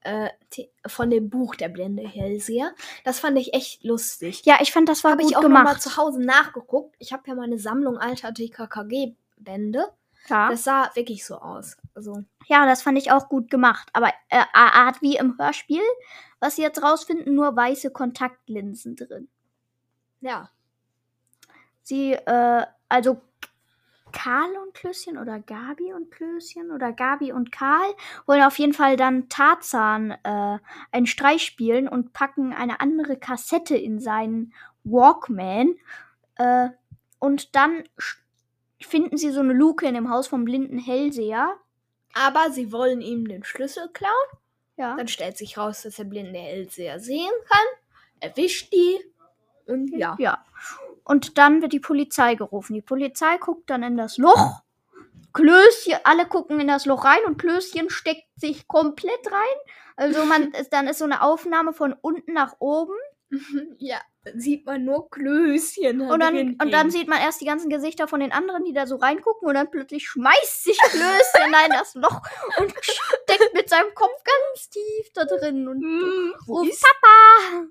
äh, 0.02 0.30
von 0.86 1.10
dem 1.10 1.28
Buch 1.28 1.54
Der 1.56 1.68
blinde 1.68 2.06
Hellseher. 2.06 2.74
Das 3.04 3.20
fand 3.20 3.38
ich 3.38 3.52
echt 3.54 3.84
lustig. 3.84 4.42
Ja, 4.44 4.58
ich 4.60 4.72
fand, 4.72 4.88
das 4.88 5.04
war 5.04 5.12
Habe 5.12 5.22
gut 5.22 5.32
ich 5.32 5.36
auch 5.36 5.42
gemacht. 5.42 5.82
zu 5.82 5.96
Hause 5.96 6.22
nachgeguckt. 6.22 6.94
Ich 6.98 7.12
habe 7.12 7.24
ja 7.26 7.34
meine 7.34 7.58
Sammlung 7.58 7.98
alter 7.98 8.32
TKKG-Bände. 8.32 9.86
ja. 10.28 10.48
Das 10.50 10.64
sah 10.64 10.90
wirklich 10.94 11.26
so 11.26 11.36
aus. 11.36 11.76
Also, 11.94 12.22
ja, 12.46 12.64
das 12.66 12.82
fand 12.82 12.96
ich 12.98 13.10
auch 13.12 13.28
gut 13.28 13.50
gemacht. 13.50 13.88
Aber 13.92 14.08
äh, 14.28 14.42
hat 14.54 15.02
wie 15.02 15.16
im 15.16 15.36
Hörspiel, 15.38 15.82
was 16.38 16.56
sie 16.56 16.62
jetzt 16.62 16.82
rausfinden, 16.82 17.34
nur 17.34 17.54
weiße 17.56 17.90
Kontaktlinsen 17.90 18.96
drin. 18.96 19.28
ja. 20.20 20.50
Sie, 21.82 22.12
äh, 22.12 22.66
also 22.88 23.20
Karl 24.12 24.56
und 24.56 24.74
Klößchen 24.74 25.18
oder 25.18 25.40
Gabi 25.40 25.92
und 25.92 26.10
Klößchen 26.10 26.70
oder 26.70 26.92
Gabi 26.92 27.32
und 27.32 27.52
Karl 27.52 27.94
wollen 28.26 28.42
auf 28.42 28.58
jeden 28.58 28.72
Fall 28.72 28.96
dann 28.96 29.28
Tarzan 29.28 30.12
äh, 30.22 30.58
einen 30.92 31.06
Streich 31.06 31.42
spielen 31.42 31.88
und 31.88 32.12
packen 32.12 32.52
eine 32.52 32.80
andere 32.80 33.16
Kassette 33.16 33.76
in 33.76 34.00
seinen 34.00 34.52
Walkman. 34.84 35.76
Äh, 36.36 36.70
und 37.18 37.54
dann 37.54 37.84
finden 38.80 39.16
sie 39.16 39.30
so 39.30 39.40
eine 39.40 39.52
Luke 39.52 39.86
in 39.86 39.94
dem 39.94 40.10
Haus 40.10 40.26
vom 40.26 40.44
blinden 40.44 40.78
Hellseher. 40.78 41.56
Aber 42.14 42.50
sie 42.50 42.72
wollen 42.72 43.00
ihm 43.00 43.28
den 43.28 43.44
Schlüssel 43.44 43.88
klauen. 43.92 44.14
Ja. 44.76 44.96
Dann 44.96 45.08
stellt 45.08 45.36
sich 45.36 45.58
raus, 45.58 45.82
dass 45.82 45.96
der 45.96 46.04
blinde 46.04 46.38
Hellseher 46.38 46.98
sehen 46.98 47.30
kann. 47.48 47.66
Erwischt 48.20 48.72
die. 48.72 48.98
Und 49.66 49.88
ja. 49.96 50.16
Ja. 50.18 50.44
Und 51.10 51.38
dann 51.38 51.60
wird 51.60 51.72
die 51.72 51.80
Polizei 51.80 52.36
gerufen. 52.36 52.74
Die 52.74 52.82
Polizei 52.82 53.36
guckt 53.38 53.68
dann 53.68 53.82
in 53.82 53.96
das 53.96 54.16
Loch. 54.16 54.60
Klößchen, 55.32 55.98
alle 56.04 56.24
gucken 56.24 56.60
in 56.60 56.68
das 56.68 56.86
Loch 56.86 57.04
rein 57.04 57.18
und 57.26 57.36
Klößchen 57.36 57.90
steckt 57.90 58.28
sich 58.36 58.68
komplett 58.68 59.26
rein. 59.26 59.58
Also 59.96 60.24
man 60.24 60.52
dann 60.70 60.86
ist 60.86 60.98
so 60.98 61.04
eine 61.04 61.22
Aufnahme 61.22 61.72
von 61.72 61.94
unten 62.00 62.32
nach 62.32 62.54
oben. 62.60 62.94
ja, 63.78 64.00
dann 64.22 64.38
sieht 64.38 64.64
man 64.66 64.84
nur 64.84 65.10
Klößchen. 65.10 66.00
Und 66.00 66.20
dann, 66.20 66.56
und 66.62 66.70
dann 66.70 66.92
sieht 66.92 67.08
man 67.08 67.18
erst 67.18 67.40
die 67.40 67.46
ganzen 67.46 67.70
Gesichter 67.70 68.06
von 68.06 68.20
den 68.20 68.30
anderen, 68.30 68.62
die 68.64 68.72
da 68.72 68.86
so 68.86 68.94
reingucken. 68.94 69.48
Und 69.48 69.54
dann 69.54 69.68
plötzlich 69.68 70.06
schmeißt 70.06 70.62
sich 70.62 70.78
Klößchen 70.78 71.52
in 71.66 71.72
das 71.72 71.94
Loch 71.96 72.20
und 72.58 72.72
steckt 72.82 73.52
mit 73.54 73.68
seinem 73.68 73.92
Kopf 73.96 74.22
ganz 74.22 74.70
tief 74.70 75.12
da 75.12 75.24
drin. 75.24 75.66
Und 75.66 75.82
wo 76.46 76.58
ruft 76.58 76.80
Papa! 76.80 77.66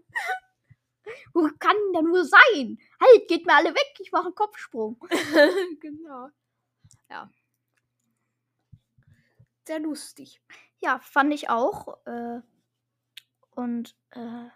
Wo 1.34 1.50
kann 1.60 1.76
der 1.94 2.02
nur 2.04 2.24
sein? 2.26 2.78
Halt, 3.02 3.28
geht 3.28 3.46
mir 3.46 3.56
alle 3.56 3.74
weg, 3.74 3.96
ich 4.00 4.12
mache 4.12 4.26
einen 4.26 4.36
Kopfsprung. 4.36 4.98
genau. 5.80 6.30
Ja. 7.10 7.30
Sehr 9.66 9.80
lustig. 9.80 10.42
Ja, 10.80 11.00
fand 11.00 11.34
ich 11.34 11.50
auch. 11.50 11.98
Äh, 12.06 12.42
und 13.52 13.96
äh, 14.12 14.48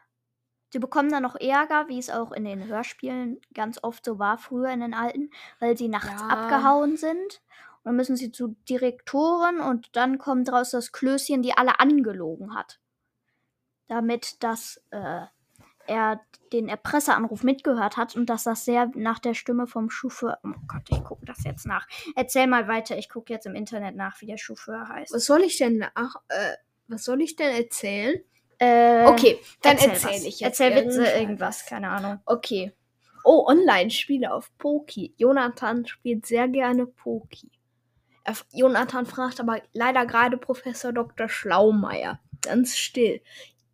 sie 0.71 0.79
bekommen 0.79 1.09
dann 1.11 1.23
noch 1.23 1.35
Ärger, 1.35 1.87
wie 1.87 1.99
es 1.99 2.09
auch 2.09 2.31
in 2.31 2.45
den 2.45 2.65
Hörspielen 2.67 3.39
ganz 3.53 3.79
oft 3.83 4.05
so 4.05 4.17
war, 4.17 4.37
früher 4.37 4.69
in 4.69 4.79
den 4.79 4.93
alten, 4.93 5.29
weil 5.59 5.77
sie 5.77 5.87
nachts 5.89 6.21
Ja. 6.21 6.27
abgehauen 6.29 6.97
sind. 6.97 7.41
Und 7.83 7.89
dann 7.89 7.95
müssen 7.97 8.15
sie 8.15 8.31
zu 8.31 8.55
Direktoren 8.69 9.59
und 9.59 9.95
dann 9.95 10.17
kommt 10.17 10.51
raus 10.51 10.71
das 10.71 10.91
Klößchen, 10.93 11.41
die 11.43 11.53
alle 11.53 11.79
angelogen 11.79 12.55
hat. 12.55 12.79
Damit, 13.87 14.41
dass 14.41 14.81
äh, 14.91 15.25
er 15.87 16.21
den 16.51 16.69
Erpresseranruf 16.69 17.43
mitgehört 17.43 17.97
hat 17.97 18.15
und 18.15 18.27
dass 18.29 18.43
das 18.43 18.63
sehr 18.65 18.89
nach 18.95 19.19
der 19.19 19.33
Stimme 19.33 19.65
vom 19.67 19.89
Chauffeur. 19.89 20.37
Oh 20.43 20.49
Gott, 20.67 20.83
ich 20.89 21.03
gucke 21.03 21.25
das 21.25 21.43
jetzt 21.43 21.65
nach. 21.65 21.87
Erzähl 22.15 22.47
mal 22.47 22.67
weiter, 22.67 22.97
ich 22.97 23.09
gucke 23.09 23.33
jetzt 23.33 23.45
im 23.45 23.55
Internet 23.55 23.95
nach, 23.95 24.19
wie 24.21 24.27
der 24.27 24.37
Chauffeur 24.37 24.87
heißt. 24.87 25.13
Was 25.13 25.25
soll 25.25 25.41
ich 25.41 25.57
denn 25.57 25.79
nach, 25.79 26.15
äh, 26.29 26.53
was 26.87 27.03
soll 27.03 27.21
ich 27.21 27.35
denn 27.35 27.55
erzählen? 27.55 28.21
Äh, 28.59 29.05
Okay, 29.07 29.39
dann 29.61 29.73
erzähl 29.77 29.89
erzähle 29.91 30.13
was. 30.13 30.23
ich 30.25 30.39
jetzt. 30.41 30.59
Erzähl 30.59 30.75
Witze, 30.75 30.99
irgendwas. 31.01 31.19
irgendwas, 31.19 31.65
keine 31.65 31.89
Ahnung. 31.89 32.19
Okay. 32.25 32.71
Oh, 33.25 33.45
Online-Spiele 33.47 34.31
auf 34.33 34.51
Poki. 34.57 35.13
Jonathan 35.17 35.85
spielt 35.87 36.25
sehr 36.25 36.47
gerne 36.47 36.85
Poki. 36.85 37.49
Er, 38.25 38.35
Jonathan 38.51 39.05
fragt 39.05 39.39
aber 39.39 39.61
leider 39.73 40.05
gerade 40.05 40.37
Professor 40.37 40.93
Dr. 40.93 41.27
Schlaumeier. 41.29 42.19
ganz 42.41 42.77
still. 42.77 43.21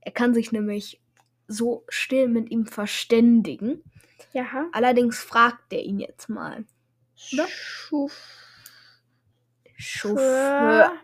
Er 0.01 0.11
kann 0.11 0.33
sich 0.33 0.51
nämlich 0.51 1.01
so 1.49 1.83
still 1.89 2.27
mit 2.29 2.49
ihm 2.51 2.65
verständigen. 2.65 3.83
Ja. 4.33 4.67
Allerdings 4.71 5.19
fragt 5.21 5.73
er 5.73 5.81
ihn 5.81 5.99
jetzt 5.99 6.29
mal. 6.29 6.65
Oder? 7.33 7.47
Schuf. 7.47 8.15
Wie 9.75 10.09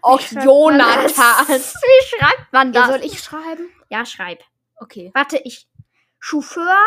Och, 0.04 0.22
schreibt 0.22 0.34
man 0.34 0.36
das? 0.36 0.46
Jonathan. 0.46 1.48
Wie 1.48 2.06
schreibt 2.08 2.54
man 2.54 2.74
Ja, 2.74 2.82
das? 2.82 2.90
soll 2.90 3.06
ich 3.06 3.20
schreiben? 3.24 3.70
Ja, 3.90 4.06
schreib. 4.06 4.44
Okay, 4.78 5.12
Warte, 5.14 5.38
ich. 5.38 5.68
Chauffeur? 6.20 6.78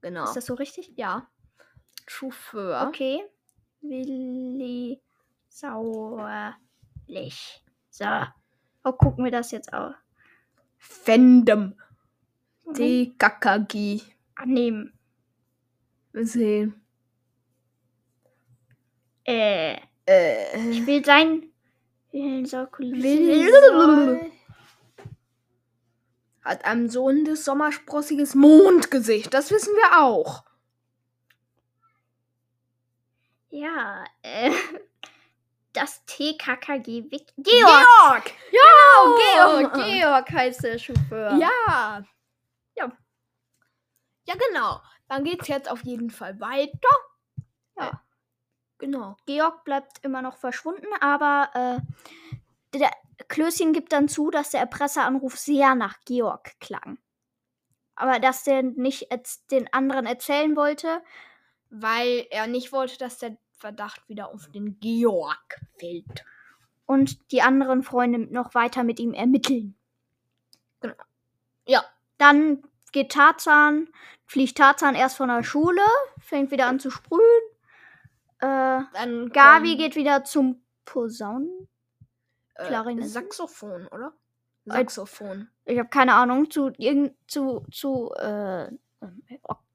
genau. 0.00 0.24
Ist 0.24 0.34
das 0.36 0.46
so 0.46 0.54
richtig? 0.54 0.92
ja. 0.96 1.28
Chauffeur. 2.06 2.86
Okay. 2.88 3.24
Willi 3.80 5.02
Sauerlich. 5.48 6.60
So. 7.90 8.04
Oh, 8.84 8.92
gucken 8.92 9.24
wir 9.24 9.32
das 9.32 9.50
jetzt 9.50 9.72
auch. 9.72 9.94
Fendem. 10.88 11.74
Moment. 12.64 12.78
DKKG. 12.78 14.02
Annehmen. 14.34 14.92
Wir 16.12 16.26
sehen. 16.26 16.80
Äh, 19.24 19.76
Äh. 20.06 20.70
ich 20.70 20.86
will 20.86 21.04
sein. 21.04 21.50
Sau- 22.46 22.66
Hat 26.42 26.64
ein 26.64 26.88
sohnendes, 26.88 27.44
sommersprossiges 27.44 28.34
Mondgesicht. 28.34 29.34
Das 29.34 29.50
wissen 29.50 29.74
wir 29.74 30.00
auch. 30.00 30.44
Ja, 33.50 34.04
äh. 34.22 34.52
Das 35.76 36.02
TKKG 36.06 37.02
Georg! 37.02 37.34
Georg! 37.36 38.32
Genau, 38.50 39.16
Georg. 39.16 39.74
Georg! 39.74 39.86
Georg 39.86 40.30
heißt 40.32 40.64
der 40.64 40.78
Chauffeur. 40.78 41.34
Ja. 41.36 42.02
Ja. 42.76 42.92
Ja, 44.24 44.34
genau. 44.34 44.80
Dann 45.08 45.22
geht's 45.24 45.48
jetzt 45.48 45.70
auf 45.70 45.84
jeden 45.84 46.10
Fall 46.10 46.40
weiter. 46.40 46.88
Ja. 47.76 47.88
Äh, 47.88 47.92
Genau. 48.78 49.16
Georg 49.24 49.64
bleibt 49.64 50.04
immer 50.04 50.20
noch 50.20 50.36
verschwunden, 50.36 50.86
aber 51.00 51.50
äh, 51.54 52.78
der 52.78 52.90
Klößchen 53.28 53.72
gibt 53.72 53.92
dann 53.92 54.08
zu, 54.08 54.30
dass 54.30 54.50
der 54.50 54.60
Erpresseranruf 54.60 55.38
sehr 55.38 55.74
nach 55.74 55.98
Georg 56.04 56.58
klang. 56.60 56.98
Aber 57.94 58.18
dass 58.18 58.44
der 58.44 58.62
nicht 58.62 59.08
den 59.50 59.72
anderen 59.72 60.04
erzählen 60.04 60.56
wollte. 60.56 61.02
Weil 61.70 62.26
er 62.30 62.46
nicht 62.46 62.70
wollte, 62.70 62.98
dass 62.98 63.18
der 63.18 63.36
Verdacht 63.56 64.08
wieder 64.08 64.28
auf 64.32 64.48
den 64.52 64.78
Georg 64.80 65.60
fällt. 65.78 66.24
und 66.86 67.32
die 67.32 67.42
anderen 67.42 67.82
Freunde 67.82 68.18
noch 68.32 68.54
weiter 68.54 68.84
mit 68.84 69.00
ihm 69.00 69.12
ermitteln. 69.12 69.74
Genau. 70.80 70.94
Ja. 71.66 71.84
Dann 72.18 72.62
geht 72.92 73.12
Tarzan, 73.12 73.88
fliegt 74.24 74.56
Tarzan 74.58 74.94
erst 74.94 75.16
von 75.16 75.28
der 75.28 75.42
Schule, 75.42 75.82
fängt 76.20 76.50
wieder 76.50 76.66
an 76.66 76.78
zu 76.80 76.90
sprühen. 76.90 77.22
Äh, 78.38 78.82
Dann 78.92 79.30
Gabi 79.32 79.76
geht 79.76 79.96
wieder 79.96 80.24
zum 80.24 80.62
Posaunen. 80.84 81.68
äh, 82.54 82.66
Klarinette. 82.66 83.08
Saxophon, 83.08 83.86
oder? 83.88 84.12
Äh, 84.66 84.72
Saxophon. 84.72 85.48
Ich 85.64 85.78
habe 85.78 85.88
keine 85.88 86.14
Ahnung 86.14 86.50
zu 86.50 86.70
irgend 86.78 87.14
zu 87.26 87.66
zu 87.72 88.12
äh, 88.14 88.70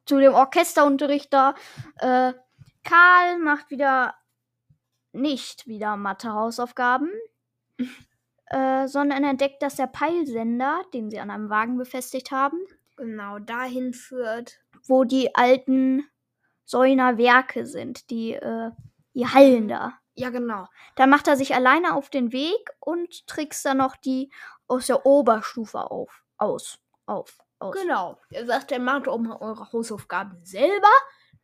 zu 0.06 0.18
dem 0.20 0.34
Orchesterunterricht 0.34 1.34
da. 1.34 1.56
Äh, 1.98 2.34
Karl 2.84 3.40
macht 3.40 3.70
wieder 3.72 4.16
nicht 5.14 5.68
wieder 5.68 5.98
Mathe-Hausaufgaben, 5.98 7.10
äh, 8.46 8.88
sondern 8.88 9.24
entdeckt, 9.24 9.62
dass 9.62 9.76
der 9.76 9.88
Peilsender, 9.88 10.82
den 10.94 11.10
sie 11.10 11.20
an 11.20 11.30
einem 11.32 11.50
Wagen 11.50 11.78
befestigt 11.78 12.32
haben, 12.32 12.60
Genau, 12.98 13.40
dahin 13.40 13.94
führt. 13.94 14.60
wo 14.88 15.04
die 15.04 15.34
alten 15.36 16.08
Säuner 16.66 17.18
Werke 17.18 17.66
sind, 17.66 18.10
die, 18.10 18.34
äh, 18.34 18.72
die 19.14 19.28
Hallen 19.28 19.68
da. 19.68 19.94
Ja, 20.14 20.30
genau. 20.30 20.68
Dann 20.96 21.10
macht 21.10 21.28
er 21.28 21.36
sich 21.36 21.56
alleine 21.56 21.96
auf 21.96 22.10
den 22.10 22.32
Weg 22.32 22.70
und 22.80 23.26
trickst 23.28 23.66
dann 23.66 23.78
noch 23.78 23.96
die 23.96 24.32
aus 24.68 24.88
der 24.88 25.06
Oberstufe 25.06 25.90
auf. 25.90 26.24
Aus. 26.38 26.80
Auf. 27.06 27.40
Aus. 27.60 27.76
Genau. 27.76 28.18
Er 28.30 28.46
sagt, 28.46 28.72
er 28.72 28.80
macht 28.80 29.08
auch 29.08 29.18
mal 29.18 29.38
eure 29.38 29.72
Hausaufgaben 29.72 30.44
selber. 30.44 30.88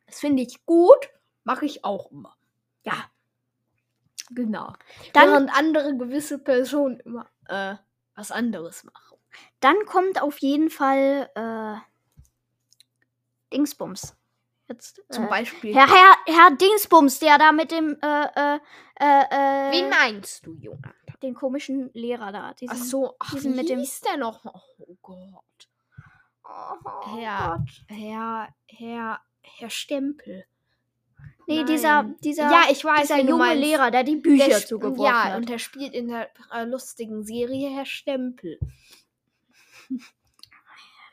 Das 0.06 0.20
finde 0.20 0.42
ich 0.42 0.64
gut. 0.64 1.10
Mache 1.48 1.64
ich 1.66 1.84
auch 1.84 2.10
immer. 2.10 2.36
Ja. 2.84 3.10
Genau. 4.30 4.74
Dann, 5.14 5.28
Während 5.30 5.56
andere 5.56 5.96
gewisse 5.96 6.38
Personen 6.38 7.00
immer 7.00 7.26
äh, 7.48 7.76
was 8.14 8.30
anderes 8.30 8.84
machen. 8.84 9.16
dann 9.60 9.76
kommt 9.86 10.20
auf 10.20 10.38
jeden 10.38 10.68
Fall 10.70 11.30
äh, 11.34 11.76
Dingsbums. 13.52 14.14
Jetzt, 14.68 15.00
Zum 15.10 15.24
äh, 15.24 15.28
Beispiel. 15.28 15.74
Herr, 15.74 15.86
Herr, 15.88 16.14
Herr 16.26 16.50
Dingsbums, 16.56 17.18
der 17.20 17.38
da 17.38 17.52
mit 17.52 17.70
dem, 17.70 17.96
äh, 18.02 18.24
äh, 18.56 18.58
äh, 19.00 19.22
äh, 19.30 19.72
Wen 19.72 19.88
meinst 19.88 20.44
du, 20.46 20.54
Jonathan? 20.56 20.92
den 21.22 21.34
komischen 21.34 21.90
Lehrer 21.94 22.30
da. 22.30 22.52
Diesen, 22.52 22.76
Ach 22.78 22.84
so, 22.84 23.16
ach, 23.18 23.32
diesen 23.32 23.54
wie 23.54 23.56
mit 23.56 23.68
dem- 23.70 23.78
hieß 23.80 24.00
der 24.02 24.18
noch? 24.18 24.44
Oh 24.44 24.96
Gott. 25.00 25.68
Oh, 26.44 27.16
Herr, 27.16 27.56
Gott. 27.58 27.70
Herr, 27.88 28.54
Herr, 28.68 29.20
Herr 29.42 29.70
Stempel. 29.70 30.44
Nee, 31.48 31.56
Nein. 31.56 31.66
dieser, 31.66 32.14
dieser, 32.22 32.50
ja, 32.50 32.62
ich 32.70 32.84
weiß, 32.84 33.00
dieser 33.08 33.20
junge 33.20 33.38
meinst. 33.38 33.64
Lehrer, 33.64 33.90
der 33.90 34.04
die 34.04 34.16
Bücher 34.16 34.48
Der 34.48 34.66
zugeworfen 34.66 35.02
Ja, 35.02 35.24
hat. 35.24 35.36
und 35.38 35.48
der 35.48 35.58
spielt 35.58 35.94
in 35.94 36.08
der 36.08 36.28
äh, 36.52 36.64
lustigen 36.64 37.24
Serie 37.24 37.70
Herr 37.70 37.86
Stempel. 37.86 38.58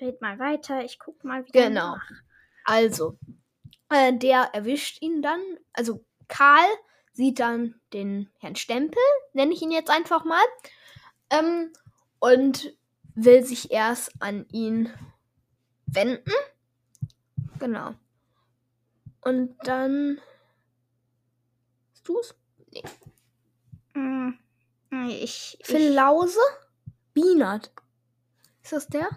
Red 0.01 0.19
mal 0.21 0.37
weiter, 0.37 0.83
ich 0.83 0.99
guck 0.99 1.23
mal 1.23 1.45
wieder. 1.47 1.69
Genau. 1.69 1.95
nach. 1.95 2.11
Also, 2.65 3.17
äh, 3.89 4.11
der 4.13 4.49
erwischt 4.53 5.01
ihn 5.01 5.21
dann. 5.21 5.39
Also, 5.71 6.03
Karl 6.27 6.67
sieht 7.13 7.39
dann 7.39 7.75
den 7.93 8.29
Herrn 8.39 8.57
Stempel, 8.57 9.01
nenne 9.31 9.53
ich 9.53 9.61
ihn 9.61 9.71
jetzt 9.71 9.89
einfach 9.89 10.25
mal, 10.25 10.43
ähm, 11.29 11.71
und 12.19 12.75
will 13.13 13.41
sich 13.45 13.71
erst 13.71 14.11
an 14.19 14.45
ihn 14.51 14.91
wenden. 15.85 16.33
Genau. 17.57 17.93
Und 19.25 19.57
dann. 19.63 20.21
Hast 21.91 22.07
du's? 22.07 22.35
Hm, 23.93 24.39
nee, 24.91 25.17
ich, 25.23 25.57
Phil 25.61 25.89
ich 25.89 25.95
Lause? 25.95 26.39
Bienert. 27.13 27.71
Ist 28.63 28.71
das 28.71 28.87
der? 28.87 29.09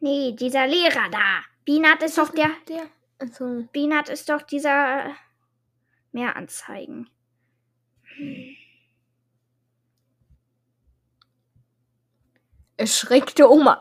Nee, 0.00 0.32
dieser 0.32 0.66
Lehrer 0.66 1.08
da. 1.10 1.42
Binat 1.64 2.02
ist 2.02 2.18
doch 2.18 2.30
der. 2.30 2.50
Der. 2.68 2.88
Also, 3.18 3.68
Binat 3.72 4.08
ist 4.08 4.28
doch 4.28 4.42
dieser 4.42 5.06
äh, 5.06 5.10
Mehranzeigen. 6.12 7.08
erschreckte 12.76 13.50
Oma. 13.50 13.80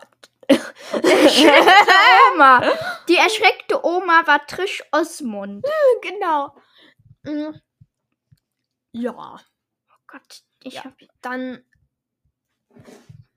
Oma. 2.33 2.61
Die 3.07 3.15
erschreckte 3.17 3.83
Oma 3.85 4.25
war 4.25 4.45
Trish 4.47 4.83
Osmond. 4.91 5.65
genau. 6.01 6.55
Mm. 7.23 7.55
Ja. 8.91 9.13
Oh 9.89 9.95
Gott, 10.07 10.43
ich 10.63 10.75
Ja. 10.75 10.83
hab. 10.85 10.93
Dann 11.21 11.63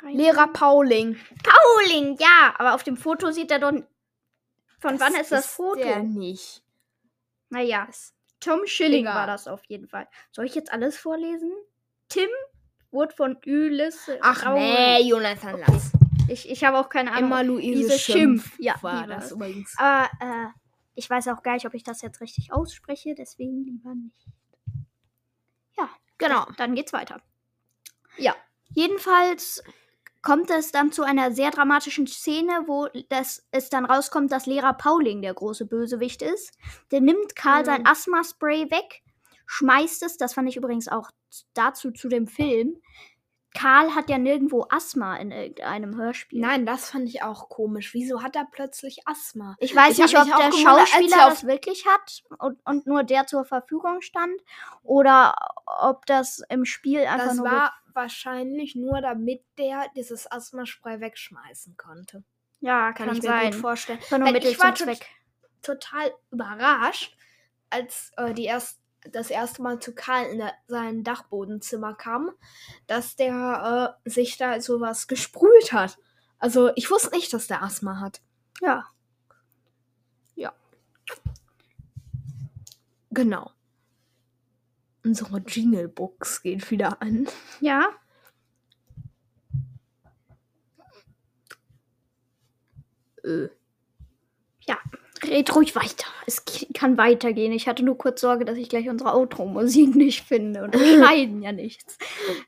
Lehrer 0.03 0.49
Pauling. 0.49 1.19
Pauling, 1.43 2.17
ja, 2.21 2.55
aber 2.59 2.75
auf 2.75 2.85
dem 2.85 2.97
Foto 2.97 3.31
sieht 3.33 3.51
er 3.51 3.59
doch. 3.59 3.73
Von 4.79 5.01
wann 5.01 5.15
ist 5.17 5.33
das 5.33 5.47
Foto? 5.47 5.81
Der 5.81 6.01
nicht. 6.03 6.63
Naja, 7.49 7.89
Tom 8.41 8.67
Schilling 8.67 9.05
Egal. 9.07 9.15
war 9.17 9.27
das 9.27 9.49
auf 9.49 9.65
jeden 9.65 9.89
Fall. 9.89 10.07
Soll 10.31 10.45
ich 10.45 10.55
jetzt 10.55 10.71
alles 10.73 10.97
vorlesen? 10.97 11.53
Tim 12.09 12.29
wurde 12.91 13.15
von 13.15 13.37
Ulisse. 13.47 14.19
Ach 14.21 14.45
Raul- 14.45 14.59
nee, 14.61 15.03
Jonathan 15.09 15.59
Lass. 15.61 15.91
Ich, 16.29 16.49
ich 16.49 16.65
habe 16.65 16.79
auch 16.79 16.89
keine 16.89 17.13
Ahnung. 17.13 17.25
Emma 17.31 17.41
Luise 17.43 17.99
Schimpf, 17.99 18.45
Schimpf. 18.45 18.59
Ja, 18.59 18.75
war 18.83 19.07
das 19.07 19.33
übrigens. 19.33 19.75
Aber 19.79 20.09
äh, 20.21 20.47
ich 20.95 21.09
weiß 21.09 21.29
auch 21.29 21.43
gar 21.43 21.55
nicht, 21.55 21.67
ob 21.67 21.75
ich 21.75 21.83
das 21.85 22.03
jetzt 22.03 22.21
richtig 22.21 22.53
ausspreche, 22.53 23.15
deswegen 23.15 23.65
lieber 23.65 23.95
nicht. 23.95 24.27
Ja, 25.77 25.89
Genau. 26.19 26.47
dann 26.57 26.75
geht's 26.75 26.93
weiter. 26.93 27.21
Ja. 28.17 28.35
Jedenfalls 28.71 29.63
kommt 30.23 30.51
es 30.51 30.73
dann 30.73 30.91
zu 30.91 31.03
einer 31.05 31.31
sehr 31.31 31.51
dramatischen 31.51 32.07
Szene, 32.07 32.65
wo 32.67 32.89
das, 33.11 33.47
es 33.53 33.69
dann 33.71 33.85
rauskommt, 33.85 34.33
dass 34.33 34.47
Lehrer 34.47 34.73
Pauling 34.75 35.23
der 35.23 35.35
große 35.35 35.67
Bösewicht 35.67 36.23
ist. 36.23 36.53
Der 36.91 37.01
nimmt 37.01 37.37
Karl 37.37 37.61
Mhm. 37.61 37.67
sein 37.67 37.87
Asthma-Spray 37.87 38.71
weg, 38.71 39.03
schmeißt 39.47 40.03
es, 40.03 40.17
das 40.17 40.35
fand 40.35 40.49
ich 40.49 40.57
übrigens 40.57 40.89
auch 40.89 41.11
dazu 41.55 41.93
zu 41.93 42.09
dem 42.09 42.27
Film. 42.27 42.81
Karl 43.57 43.95
hat 43.95 44.11
ja 44.11 44.19
nirgendwo 44.19 44.67
Asthma 44.71 45.17
in 45.17 45.31
irgendeinem 45.31 45.97
Hörspiel. 45.97 46.41
Nein, 46.41 46.67
das 46.67 46.91
fand 46.91 47.09
ich 47.09 47.23
auch 47.23 47.49
komisch. 47.49 47.95
Wieso 47.95 48.23
hat 48.23 48.37
er 48.37 48.47
plötzlich 48.51 49.07
Asthma? 49.07 49.57
Ich 49.59 49.75
weiß 49.75 49.99
Ich 49.99 50.05
nicht, 50.05 50.19
ob 50.19 50.27
der 50.27 50.53
Schauspieler 50.53 51.17
er 51.17 51.29
das 51.31 51.47
wirklich 51.47 51.87
hat 51.87 52.23
und, 52.39 52.59
und 52.67 52.87
nur 52.87 53.03
der 53.03 53.27
zur 53.27 53.45
Verfügung 53.45 54.03
stand 54.03 54.41
oder 54.83 55.35
ob 55.65 56.05
das 56.07 56.43
im 56.49 56.65
Spiel 56.65 57.01
einfach 57.01 57.29
Das 57.29 57.37
nur 57.37 57.47
war 57.47 57.73
wahrscheinlich 57.95 58.77
nur, 58.77 59.01
damit 59.01 59.43
der 59.59 59.87
dieses 59.97 60.31
Asthma-Spray 60.31 61.01
wegschmeißen 61.01 61.77
konnte. 61.77 62.23
ja 62.61 62.93
Kann, 62.93 63.07
kann 63.09 63.17
ich 63.17 63.23
mir 63.23 63.29
sein. 63.29 63.53
gut 63.53 63.61
vorstellen. 63.61 63.99
Nur 64.11 64.21
Weil 64.21 64.37
ich 64.37 64.59
war 64.61 64.75
Zweck. 64.75 65.07
total 65.63 66.13
überrascht, 66.31 67.17
als 67.71 68.13
äh, 68.19 68.35
die 68.35 68.45
erst, 68.45 68.79
das 69.13 69.31
erste 69.31 69.63
Mal 69.63 69.81
zu 69.81 69.95
Karl 69.95 70.27
in 70.27 70.39
der, 70.39 70.53
sein 70.67 71.05
Dachbodenzimmer 71.05 71.95
kam, 71.95 72.31
dass 72.87 73.17
der 73.17 73.97
äh, 74.05 74.11
sich 74.11 74.37
da 74.37 74.61
sowas 74.61 75.07
gesprüht 75.09 75.73
hat. 75.73 75.99
Also 76.39 76.71
ich 76.77 76.91
wusste 76.91 77.11
nicht, 77.15 77.33
dass 77.33 77.47
der 77.47 77.63
Asthma 77.63 78.01
hat. 78.01 78.21
Ja. 78.61 78.85
Genau. 83.17 83.51
Unsere 85.03 85.39
Jingle-Box 85.39 86.43
geht 86.43 86.71
wieder 86.71 87.01
an. 87.01 87.27
Ja. 87.63 87.89
Äh. 93.25 93.49
Ja, 95.37 95.41
red 95.41 95.55
ruhig 95.55 95.75
weiter. 95.77 96.07
Es 96.27 96.43
kann 96.75 96.97
weitergehen. 96.97 97.53
Ich 97.53 97.69
hatte 97.69 97.85
nur 97.85 97.99
kurz 97.99 98.21
Sorge, 98.21 98.45
dass 98.45 98.57
ich 98.57 98.69
gleich 98.69 98.89
unsere 98.89 99.15
Outro-Musik 99.15 99.95
nicht 99.95 100.23
finde. 100.25 100.65
Und 100.65 100.75
wir 100.75 100.81
schneiden 100.97 101.43
ja 101.43 101.53
nichts. 101.53 101.99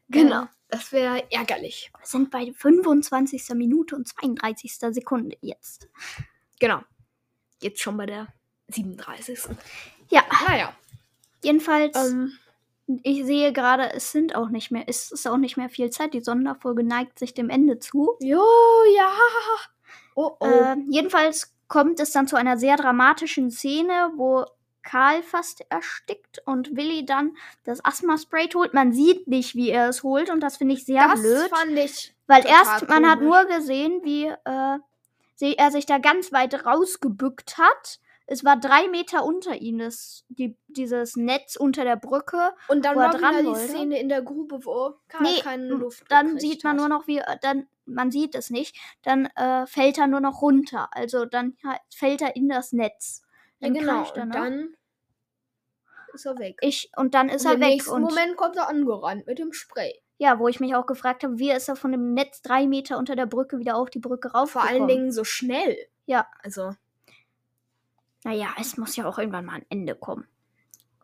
Genau. 0.08 0.46
Das 0.68 0.92
wäre 0.92 1.24
ärgerlich. 1.32 1.90
wir 1.98 2.06
sind 2.06 2.30
bei 2.30 2.52
25. 2.52 3.48
Minute 3.54 3.96
und 3.96 4.06
32. 4.06 4.74
Sekunde 4.90 5.36
jetzt. 5.40 5.88
Genau. 6.60 6.80
Jetzt 7.62 7.80
schon 7.80 7.96
bei 7.96 8.06
der 8.06 8.28
37. 8.68 9.38
Ja, 10.10 10.22
Naja. 10.46 10.74
jedenfalls, 11.42 11.96
Ähm, 11.96 12.32
ich 13.02 13.24
sehe 13.24 13.52
gerade, 13.52 13.92
es 13.94 14.12
sind 14.12 14.34
auch 14.34 14.48
nicht 14.50 14.70
mehr, 14.70 14.84
es 14.86 15.10
ist 15.10 15.26
auch 15.26 15.36
nicht 15.38 15.56
mehr 15.56 15.68
viel 15.68 15.90
Zeit. 15.90 16.14
Die 16.14 16.22
Sonderfolge 16.22 16.82
neigt 16.84 17.18
sich 17.18 17.34
dem 17.34 17.50
Ende 17.50 17.78
zu. 17.78 18.16
jo, 18.20 18.42
ja. 18.96 19.10
Oh, 20.14 20.36
oh. 20.40 20.46
Äh, 20.46 20.76
jedenfalls 20.90 21.54
kommt 21.68 22.00
es 22.00 22.12
dann 22.12 22.26
zu 22.26 22.36
einer 22.36 22.56
sehr 22.56 22.76
dramatischen 22.76 23.50
Szene, 23.50 24.10
wo 24.16 24.44
Karl 24.82 25.22
fast 25.22 25.64
erstickt 25.68 26.40
und 26.46 26.74
Willi 26.74 27.04
dann 27.04 27.36
das 27.64 27.84
Asthma-Spray 27.84 28.48
holt. 28.54 28.72
Man 28.72 28.92
sieht 28.92 29.28
nicht, 29.28 29.54
wie 29.54 29.68
er 29.68 29.88
es 29.90 30.02
holt 30.02 30.30
und 30.30 30.40
das 30.40 30.56
finde 30.56 30.74
ich 30.74 30.84
sehr 30.84 31.06
das 31.06 31.20
blöd. 31.20 31.50
fand 31.50 31.78
ich 31.78 32.14
Weil 32.26 32.46
erst, 32.46 32.88
man 32.88 33.08
hat 33.08 33.20
nur 33.20 33.44
gesehen, 33.44 34.00
wie 34.02 34.26
äh, 34.26 34.78
er 35.56 35.70
sich 35.70 35.84
da 35.84 35.98
ganz 35.98 36.32
weit 36.32 36.64
rausgebückt 36.64 37.58
hat. 37.58 38.00
Es 38.26 38.44
war 38.44 38.58
drei 38.58 38.88
Meter 38.88 39.24
unter 39.24 39.56
ihm, 39.56 39.78
das, 39.78 40.24
die, 40.28 40.56
dieses 40.68 41.16
Netz 41.16 41.56
unter 41.56 41.84
der 41.84 41.96
Brücke. 41.96 42.52
Und 42.68 42.84
dann 42.84 42.96
war 42.96 43.08
wieder 43.08 43.18
dran 43.20 43.38
die 43.40 43.46
wollte. 43.46 43.68
Szene 43.68 43.98
in 43.98 44.08
der 44.08 44.22
Grube, 44.22 44.64
wo 44.64 44.94
Karl 45.08 45.22
Nee, 45.22 45.40
keine 45.40 45.66
Luft 45.68 46.04
Dann 46.10 46.38
sieht 46.38 46.64
man 46.64 46.72
hat. 46.72 46.78
nur 46.78 46.88
noch, 46.88 47.06
wie, 47.06 47.18
äh, 47.18 47.36
dann, 47.40 47.66
man 47.88 48.10
sieht 48.10 48.34
es 48.34 48.50
nicht, 48.50 48.76
dann 49.02 49.26
äh, 49.36 49.66
fällt 49.66 49.98
er 49.98 50.06
nur 50.06 50.20
noch 50.20 50.42
runter. 50.42 50.88
Also 50.92 51.24
dann 51.24 51.56
ha- 51.64 51.80
fällt 51.94 52.22
er 52.22 52.36
in 52.36 52.48
das 52.48 52.72
Netz. 52.72 53.22
Ja, 53.60 53.68
Dann 53.68 53.74
genau. 53.74 53.98
kreischt 54.02 54.16
er 54.16 54.22
Und 54.22 54.28
noch. 54.28 54.34
dann 54.36 54.74
ist 56.14 56.26
er 56.26 56.38
weg. 56.38 56.56
Ich, 56.62 56.90
und 56.96 57.14
dann 57.14 57.28
ist 57.28 57.42
und 57.44 57.48
er 57.50 57.54
im 57.54 57.60
weg. 57.60 57.68
nächsten 57.70 57.90
Und 57.92 58.02
Moment 58.02 58.36
kommt 58.36 58.56
er 58.56 58.68
angerannt 58.68 59.26
mit 59.26 59.38
dem 59.38 59.52
Spray. 59.52 60.00
ja, 60.18 60.38
wo 60.38 60.48
ich 60.48 60.60
mich 60.60 60.74
auch 60.74 60.86
gefragt 60.86 61.22
habe, 61.24 61.38
wie 61.38 61.50
ist 61.52 61.68
er 61.68 61.76
von 61.76 61.92
dem 61.92 62.14
Netz 62.14 62.42
drei 62.42 62.66
Meter 62.66 62.98
unter 62.98 63.14
der 63.16 63.26
Brücke 63.26 63.58
wieder 63.58 63.76
auf 63.76 63.90
die 63.90 63.98
Brücke 64.00 64.32
rauf? 64.32 64.50
Vor 64.52 64.62
allen 64.64 64.86
Dingen 64.88 65.12
so 65.12 65.24
schnell. 65.24 65.76
Ja. 66.06 66.26
Also, 66.42 66.72
Naja, 68.24 68.48
es 68.60 68.76
muss 68.76 68.96
ja 68.96 69.06
auch 69.08 69.18
irgendwann 69.18 69.44
mal 69.44 69.54
ein 69.56 69.66
Ende 69.68 69.94
kommen. 69.94 70.26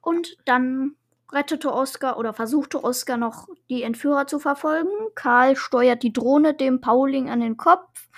Und 0.01 0.37
dann 0.47 0.97
rettete 1.33 1.73
Oskar 1.73 2.19
oder 2.19 2.33
versuchte 2.33 2.83
Oskar 2.83 3.17
noch 3.17 3.49
die 3.69 3.83
Entführer 3.83 4.27
zu 4.27 4.39
verfolgen. 4.39 4.91
Karl 5.15 5.57
steuert 5.57 6.03
die 6.03 6.13
Drohne 6.13 6.55
dem 6.55 6.81
Pauling 6.81 7.31
an 7.31 7.41
den 7.41 7.57
Kopf. 7.57 8.09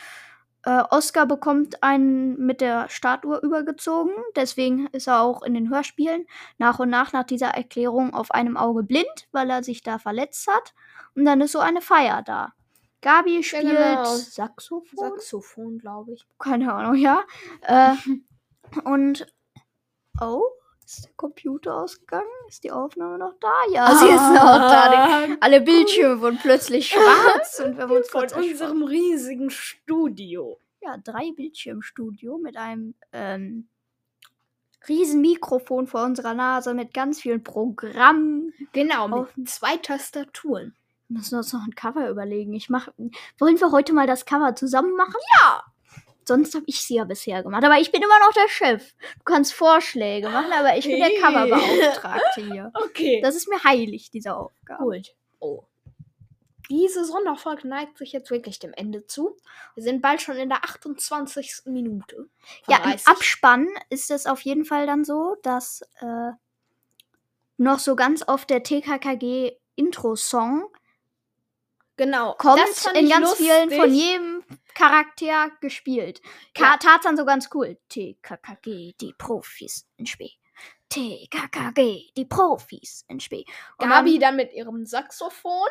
Äh, 0.64 0.83
Oskar 0.90 1.27
bekommt 1.27 1.83
einen 1.83 2.37
mit 2.45 2.61
der 2.61 2.88
Statue 2.88 3.38
übergezogen. 3.38 4.12
Deswegen 4.35 4.88
ist 4.88 5.07
er 5.07 5.21
auch 5.21 5.42
in 5.42 5.55
den 5.55 5.71
Hörspielen 5.71 6.27
nach 6.59 6.81
und 6.81 6.90
nach 6.90 7.12
nach 7.12 7.25
dieser 7.25 7.51
Erklärung 7.51 8.12
auf 8.12 8.33
einem 8.33 8.57
Auge 8.57 8.83
blind, 8.83 9.29
weil 9.33 9.49
er 9.49 9.62
sich 9.62 9.83
da 9.83 9.99
verletzt 9.99 10.49
hat. 10.49 10.75
Und 11.14 11.25
dann 11.25 11.40
ist 11.40 11.53
so 11.53 11.61
eine 11.61 11.81
Feier 11.81 12.23
da. 12.23 12.53
Gabi 13.01 13.45
spielt 13.45 13.77
genau. 13.77 14.05
Saxophon 14.05 14.99
Saxophon, 14.99 15.79
glaube 15.79 16.14
ich. 16.14 16.27
keine 16.40 16.73
Ahnung, 16.75 16.97
ja. 16.97 17.23
Äh, 17.62 17.95
und 18.85 19.27
oh, 20.21 20.42
ist 20.87 21.05
der 21.05 21.12
Computer 21.16 21.75
ausgegangen? 21.75 22.29
Ist 22.49 22.64
die 22.64 22.70
Aufnahme 22.70 23.18
noch 23.18 23.35
da? 23.40 23.53
Ja, 23.72 23.94
sie 23.94 24.07
ist 24.07 24.31
noch 24.31 24.59
da. 24.59 25.27
Die, 25.27 25.37
alle 25.40 25.61
Bildschirme 25.61 26.20
wurden 26.20 26.38
plötzlich 26.38 26.87
schwarz 26.90 27.61
und 27.64 27.77
wir 27.77 27.83
haben 27.85 27.92
uns 27.96 28.09
Von 28.09 28.27
unserem 28.33 28.83
riesigen 28.85 29.51
Studio. 29.51 30.59
ja, 30.81 30.96
drei 30.96 31.33
Bildschirmstudio 31.35 32.38
mit 32.38 32.57
einem 32.57 32.94
ähm, 33.12 33.68
riesen 34.88 35.20
Mikrofon 35.20 35.87
vor 35.88 36.05
unserer 36.05 36.35
Nase 36.35 36.72
mit 36.72 36.94
ganz 36.94 37.20
vielen 37.20 37.42
Programmen. 37.42 38.53
Genau, 38.72 39.09
mit 39.09 39.49
zwei 39.49 39.77
Tastaturen. 39.79 40.75
Wir 41.09 41.18
müssen 41.18 41.37
uns 41.37 41.53
noch 41.53 41.64
ein 41.64 41.75
Cover 41.75 42.09
überlegen. 42.09 42.53
Ich 42.55 42.68
mach, 42.68 42.88
wollen 43.38 43.61
wir 43.61 43.72
heute 43.72 43.92
mal 43.92 44.07
das 44.07 44.25
Cover 44.25 44.55
zusammen 44.55 44.94
machen? 44.96 45.14
Ja. 45.40 45.64
Sonst 46.28 46.54
habe 46.54 46.64
ich 46.66 46.82
sie 46.82 46.96
ja 46.96 47.04
bisher 47.04 47.42
gemacht. 47.42 47.64
Aber 47.64 47.78
ich 47.78 47.90
bin 47.92 48.02
immer 48.02 48.18
noch 48.20 48.32
der 48.32 48.48
Chef. 48.48 48.92
Du 49.18 49.24
kannst 49.24 49.54
Vorschläge 49.54 50.28
machen, 50.28 50.52
aber 50.52 50.76
ich 50.76 50.84
bin 50.84 50.98
der 50.98 51.06
Hey. 51.08 51.18
Coverbeauftragte 51.20 52.40
hier. 52.52 52.72
Okay. 52.84 53.20
Das 53.22 53.36
ist 53.36 53.48
mir 53.48 53.62
heilig, 53.62 54.10
diese 54.10 54.34
Aufgabe. 54.36 54.82
Gut. 54.82 55.14
Oh. 55.38 55.62
Diese 56.68 57.04
Sonderfolge 57.04 57.68
neigt 57.68 57.96
sich 57.98 58.10
jetzt 58.10 58.32
wirklich 58.32 58.58
dem 58.58 58.72
Ende 58.72 59.06
zu. 59.06 59.36
Wir 59.76 59.84
sind 59.84 60.02
bald 60.02 60.20
schon 60.20 60.34
in 60.36 60.48
der 60.48 60.64
28. 60.64 61.60
Minute. 61.66 62.28
Ja, 62.66 62.78
im 62.78 62.82
30. 62.82 63.06
Abspann 63.06 63.68
ist 63.88 64.10
es 64.10 64.26
auf 64.26 64.40
jeden 64.40 64.64
Fall 64.64 64.84
dann 64.86 65.04
so, 65.04 65.36
dass 65.44 65.82
äh, 66.00 66.32
noch 67.56 67.78
so 67.78 67.94
ganz 67.94 68.26
oft 68.26 68.50
der 68.50 68.64
TKKG-Intro-Song 68.64 70.64
Genau. 71.98 72.34
kommt 72.34 72.60
in 72.94 73.08
ganz 73.08 73.34
vielen 73.34 73.70
von 73.70 73.88
lustig. 73.88 73.94
jedem 74.02 74.36
Charakter 74.74 75.50
gespielt. 75.61 76.20
Ka 76.54 76.72
Ja. 76.72 76.76
Tarzan 76.76 77.16
so 77.16 77.24
ganz 77.24 77.48
cool. 77.54 77.78
TKKG, 77.88 78.94
die 79.00 79.14
Profis 79.16 79.88
in 79.96 80.06
Spee. 80.06 80.32
TKKG, 80.88 82.12
die 82.16 82.24
Profis 82.24 83.04
in 83.09 83.20
Spee. 83.20 83.44
Und 83.78 83.88
Gabi 83.88 84.18
dann 84.18 84.37
mit 84.37 84.52
ihrem 84.52 84.87
Saxophon. 84.87 85.68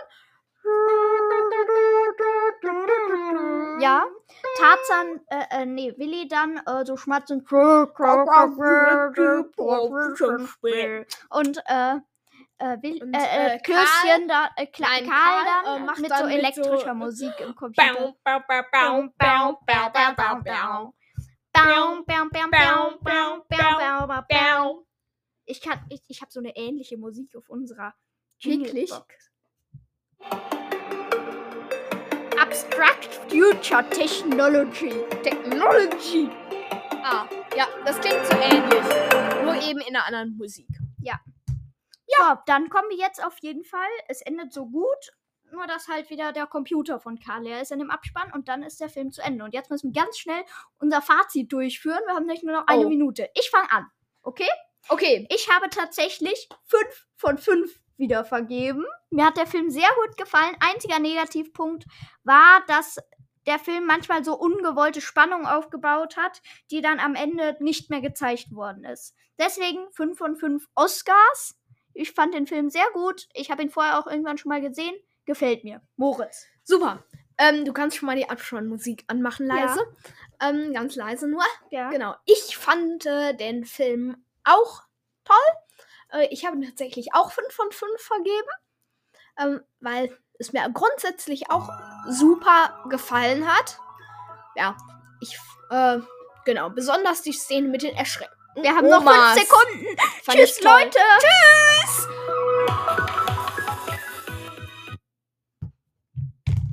ja, 3.80 4.06
Tarzan, 4.58 5.22
äh, 5.28 5.62
äh, 5.62 5.66
nee, 5.66 5.94
Willi 5.98 6.28
dann 6.28 6.58
äh, 6.66 6.86
so 6.86 6.98
schmatzend. 6.98 7.48
Und, 11.30 11.58
äh, 11.68 12.00
äh, 12.58 12.82
Will, 12.82 13.04
und, 13.04 13.14
äh, 13.14 13.56
äh, 13.56 13.60
Christian 13.60 14.28
Karl, 14.28 14.50
da, 14.56 14.62
äh, 14.62 14.68
Kla 14.68 14.88
nein, 14.88 15.10
Karl, 15.10 15.46
dann, 15.46 15.82
äh, 15.82 15.86
macht 15.86 16.00
mit 16.00 16.12
dann 16.12 16.20
so 16.20 16.28
elektrischer 16.28 16.80
so 16.80 16.94
Musik 16.94 17.34
im 17.40 17.56
Computer. 17.56 17.84
Ich 25.46 25.62
kann, 25.62 25.80
ich, 25.90 26.02
ich 26.08 26.22
habe 26.22 26.32
so 26.32 26.40
eine 26.40 26.56
ähnliche 26.56 26.98
Musik 26.98 27.36
auf 27.36 27.50
unserer 27.50 27.94
Wirklich? 28.42 28.92
Abstract 32.40 33.14
Future 33.30 33.88
Technology. 33.90 34.94
Technology. 35.24 36.30
Ah, 37.04 37.28
ja, 37.56 37.68
das 37.86 38.00
klingt 38.00 38.26
so 38.26 38.36
ähnlich. 38.38 38.84
Nur 39.44 39.56
eben 39.56 39.80
in 39.80 39.96
einer 39.96 40.06
anderen 40.06 40.36
Musik. 40.38 40.68
Ja 41.02 41.20
dann 42.46 42.70
kommen 42.70 42.90
wir 42.90 42.98
jetzt 42.98 43.24
auf 43.24 43.38
jeden 43.40 43.64
Fall. 43.64 43.88
Es 44.08 44.22
endet 44.22 44.54
so 44.54 44.66
gut, 44.68 45.14
nur 45.52 45.68
dass 45.68 45.88
halt 45.88 46.10
wieder 46.10 46.32
der 46.34 46.48
Computer 46.48 47.00
von 47.00 47.20
Karl 47.20 47.44
leer 47.44 47.62
ist 47.62 47.72
in 47.72 47.80
dem 47.80 47.92
Abspann 47.92 48.32
und 48.34 48.48
dann 48.48 48.64
ist 48.64 48.80
der 48.80 48.90
Film 48.90 49.12
zu 49.12 49.22
Ende. 49.22 49.44
Und 49.44 49.54
jetzt 49.54 49.70
müssen 49.70 49.94
wir 49.94 50.02
ganz 50.02 50.18
schnell 50.18 50.44
unser 50.80 51.02
Fazit 51.02 51.52
durchführen. 51.52 52.00
Wir 52.06 52.16
haben 52.16 52.26
nämlich 52.26 52.44
nur 52.44 52.56
noch 52.56 52.68
eine 52.68 52.86
Oh. 52.86 52.90
Minute. 52.90 53.30
Ich 53.36 53.50
fange 53.50 53.72
an. 53.72 53.86
Okay? 54.22 54.50
Okay. 54.90 55.28
Ich 55.32 55.50
habe 55.50 55.70
tatsächlich 55.70 56.48
fünf 56.64 57.08
von 57.16 57.38
fünf 57.38 57.80
wieder 57.98 58.26
vergeben. 58.26 58.86
Mir 59.10 59.26
hat 59.26 59.38
der 59.38 59.48
Film 59.48 59.70
sehr 59.70 59.88
gut 60.04 60.18
gefallen. 60.18 60.56
Einziger 60.60 61.00
Negativpunkt 61.00 61.86
war, 62.24 62.64
dass 62.68 62.98
der 63.48 63.60
Film 63.60 63.86
manchmal 63.86 64.24
so 64.26 64.36
ungewollte 64.36 65.02
Spannung 65.02 65.46
aufgebaut 65.46 66.18
hat, 66.18 66.42
die 66.72 66.82
dann 66.82 67.00
am 67.00 67.16
Ende 67.16 67.56
nicht 67.60 67.90
mehr 67.90 68.02
gezeigt 68.02 68.54
worden 68.54 68.84
ist. 68.84 69.16
Deswegen 69.40 69.80
fünf 69.92 70.18
von 70.18 70.36
fünf 70.36 70.68
Oscars. 70.76 71.56
Ich 71.96 72.12
fand 72.12 72.34
den 72.34 72.46
Film 72.46 72.70
sehr 72.70 72.86
gut. 72.94 73.28
Ich 73.34 73.50
habe 73.50 73.64
ihn 73.64 73.70
vorher 73.72 73.98
auch 74.00 74.06
irgendwann 74.08 74.38
schon 74.38 74.50
mal 74.50 74.62
gesehen. 74.62 74.94
Gefällt 75.26 75.64
mir. 75.64 75.82
Moritz. 75.96 76.46
Super. 76.64 77.04
Ähm, 77.38 77.66
du 77.66 77.74
kannst 77.74 77.98
schon 77.98 78.06
mal 78.08 78.16
die 78.16 78.30
Abspannmusik 78.30 79.04
anmachen, 79.08 79.48
Ja. 79.48 79.56
leise. 79.56 79.80
Ähm, 80.42 80.74
ganz 80.74 80.96
leise 80.96 81.28
nur. 81.28 81.44
Ja. 81.72 81.90
Genau. 81.90 82.16
Ich 82.26 82.58
fand 82.58 83.06
äh, 83.06 83.34
den 83.34 83.66
Film 83.66 84.18
auch 84.44 84.84
toll. 85.24 86.20
Äh, 86.22 86.28
ich 86.32 86.46
habe 86.46 86.60
tatsächlich 86.64 87.14
auch 87.14 87.32
5 87.32 87.52
von 87.54 87.72
5 87.72 88.02
vergeben. 88.02 88.50
Ähm, 89.40 89.62
weil 89.80 90.16
es 90.38 90.54
mir 90.54 90.70
grundsätzlich 90.74 91.50
auch 91.50 91.70
super 92.08 92.86
gefallen 92.90 93.48
hat. 93.52 93.80
Ja, 94.56 94.78
ich, 95.22 95.38
äh, 95.72 96.00
genau, 96.46 96.70
besonders 96.70 97.22
die 97.22 97.34
Szene 97.34 97.68
mit 97.70 97.84
den 97.84 97.96
Erschrecken. 97.96 98.32
Wir 98.56 98.74
haben 98.76 98.88
noch 98.88 99.02
Omas. 99.02 99.34
fünf 99.38 99.48
Sekunden. 99.50 99.98
Fand 100.24 100.38
Tschüss. 100.38 100.62
Leute. 100.62 101.00
Tschüss! 101.20 101.75
this? 101.86 102.08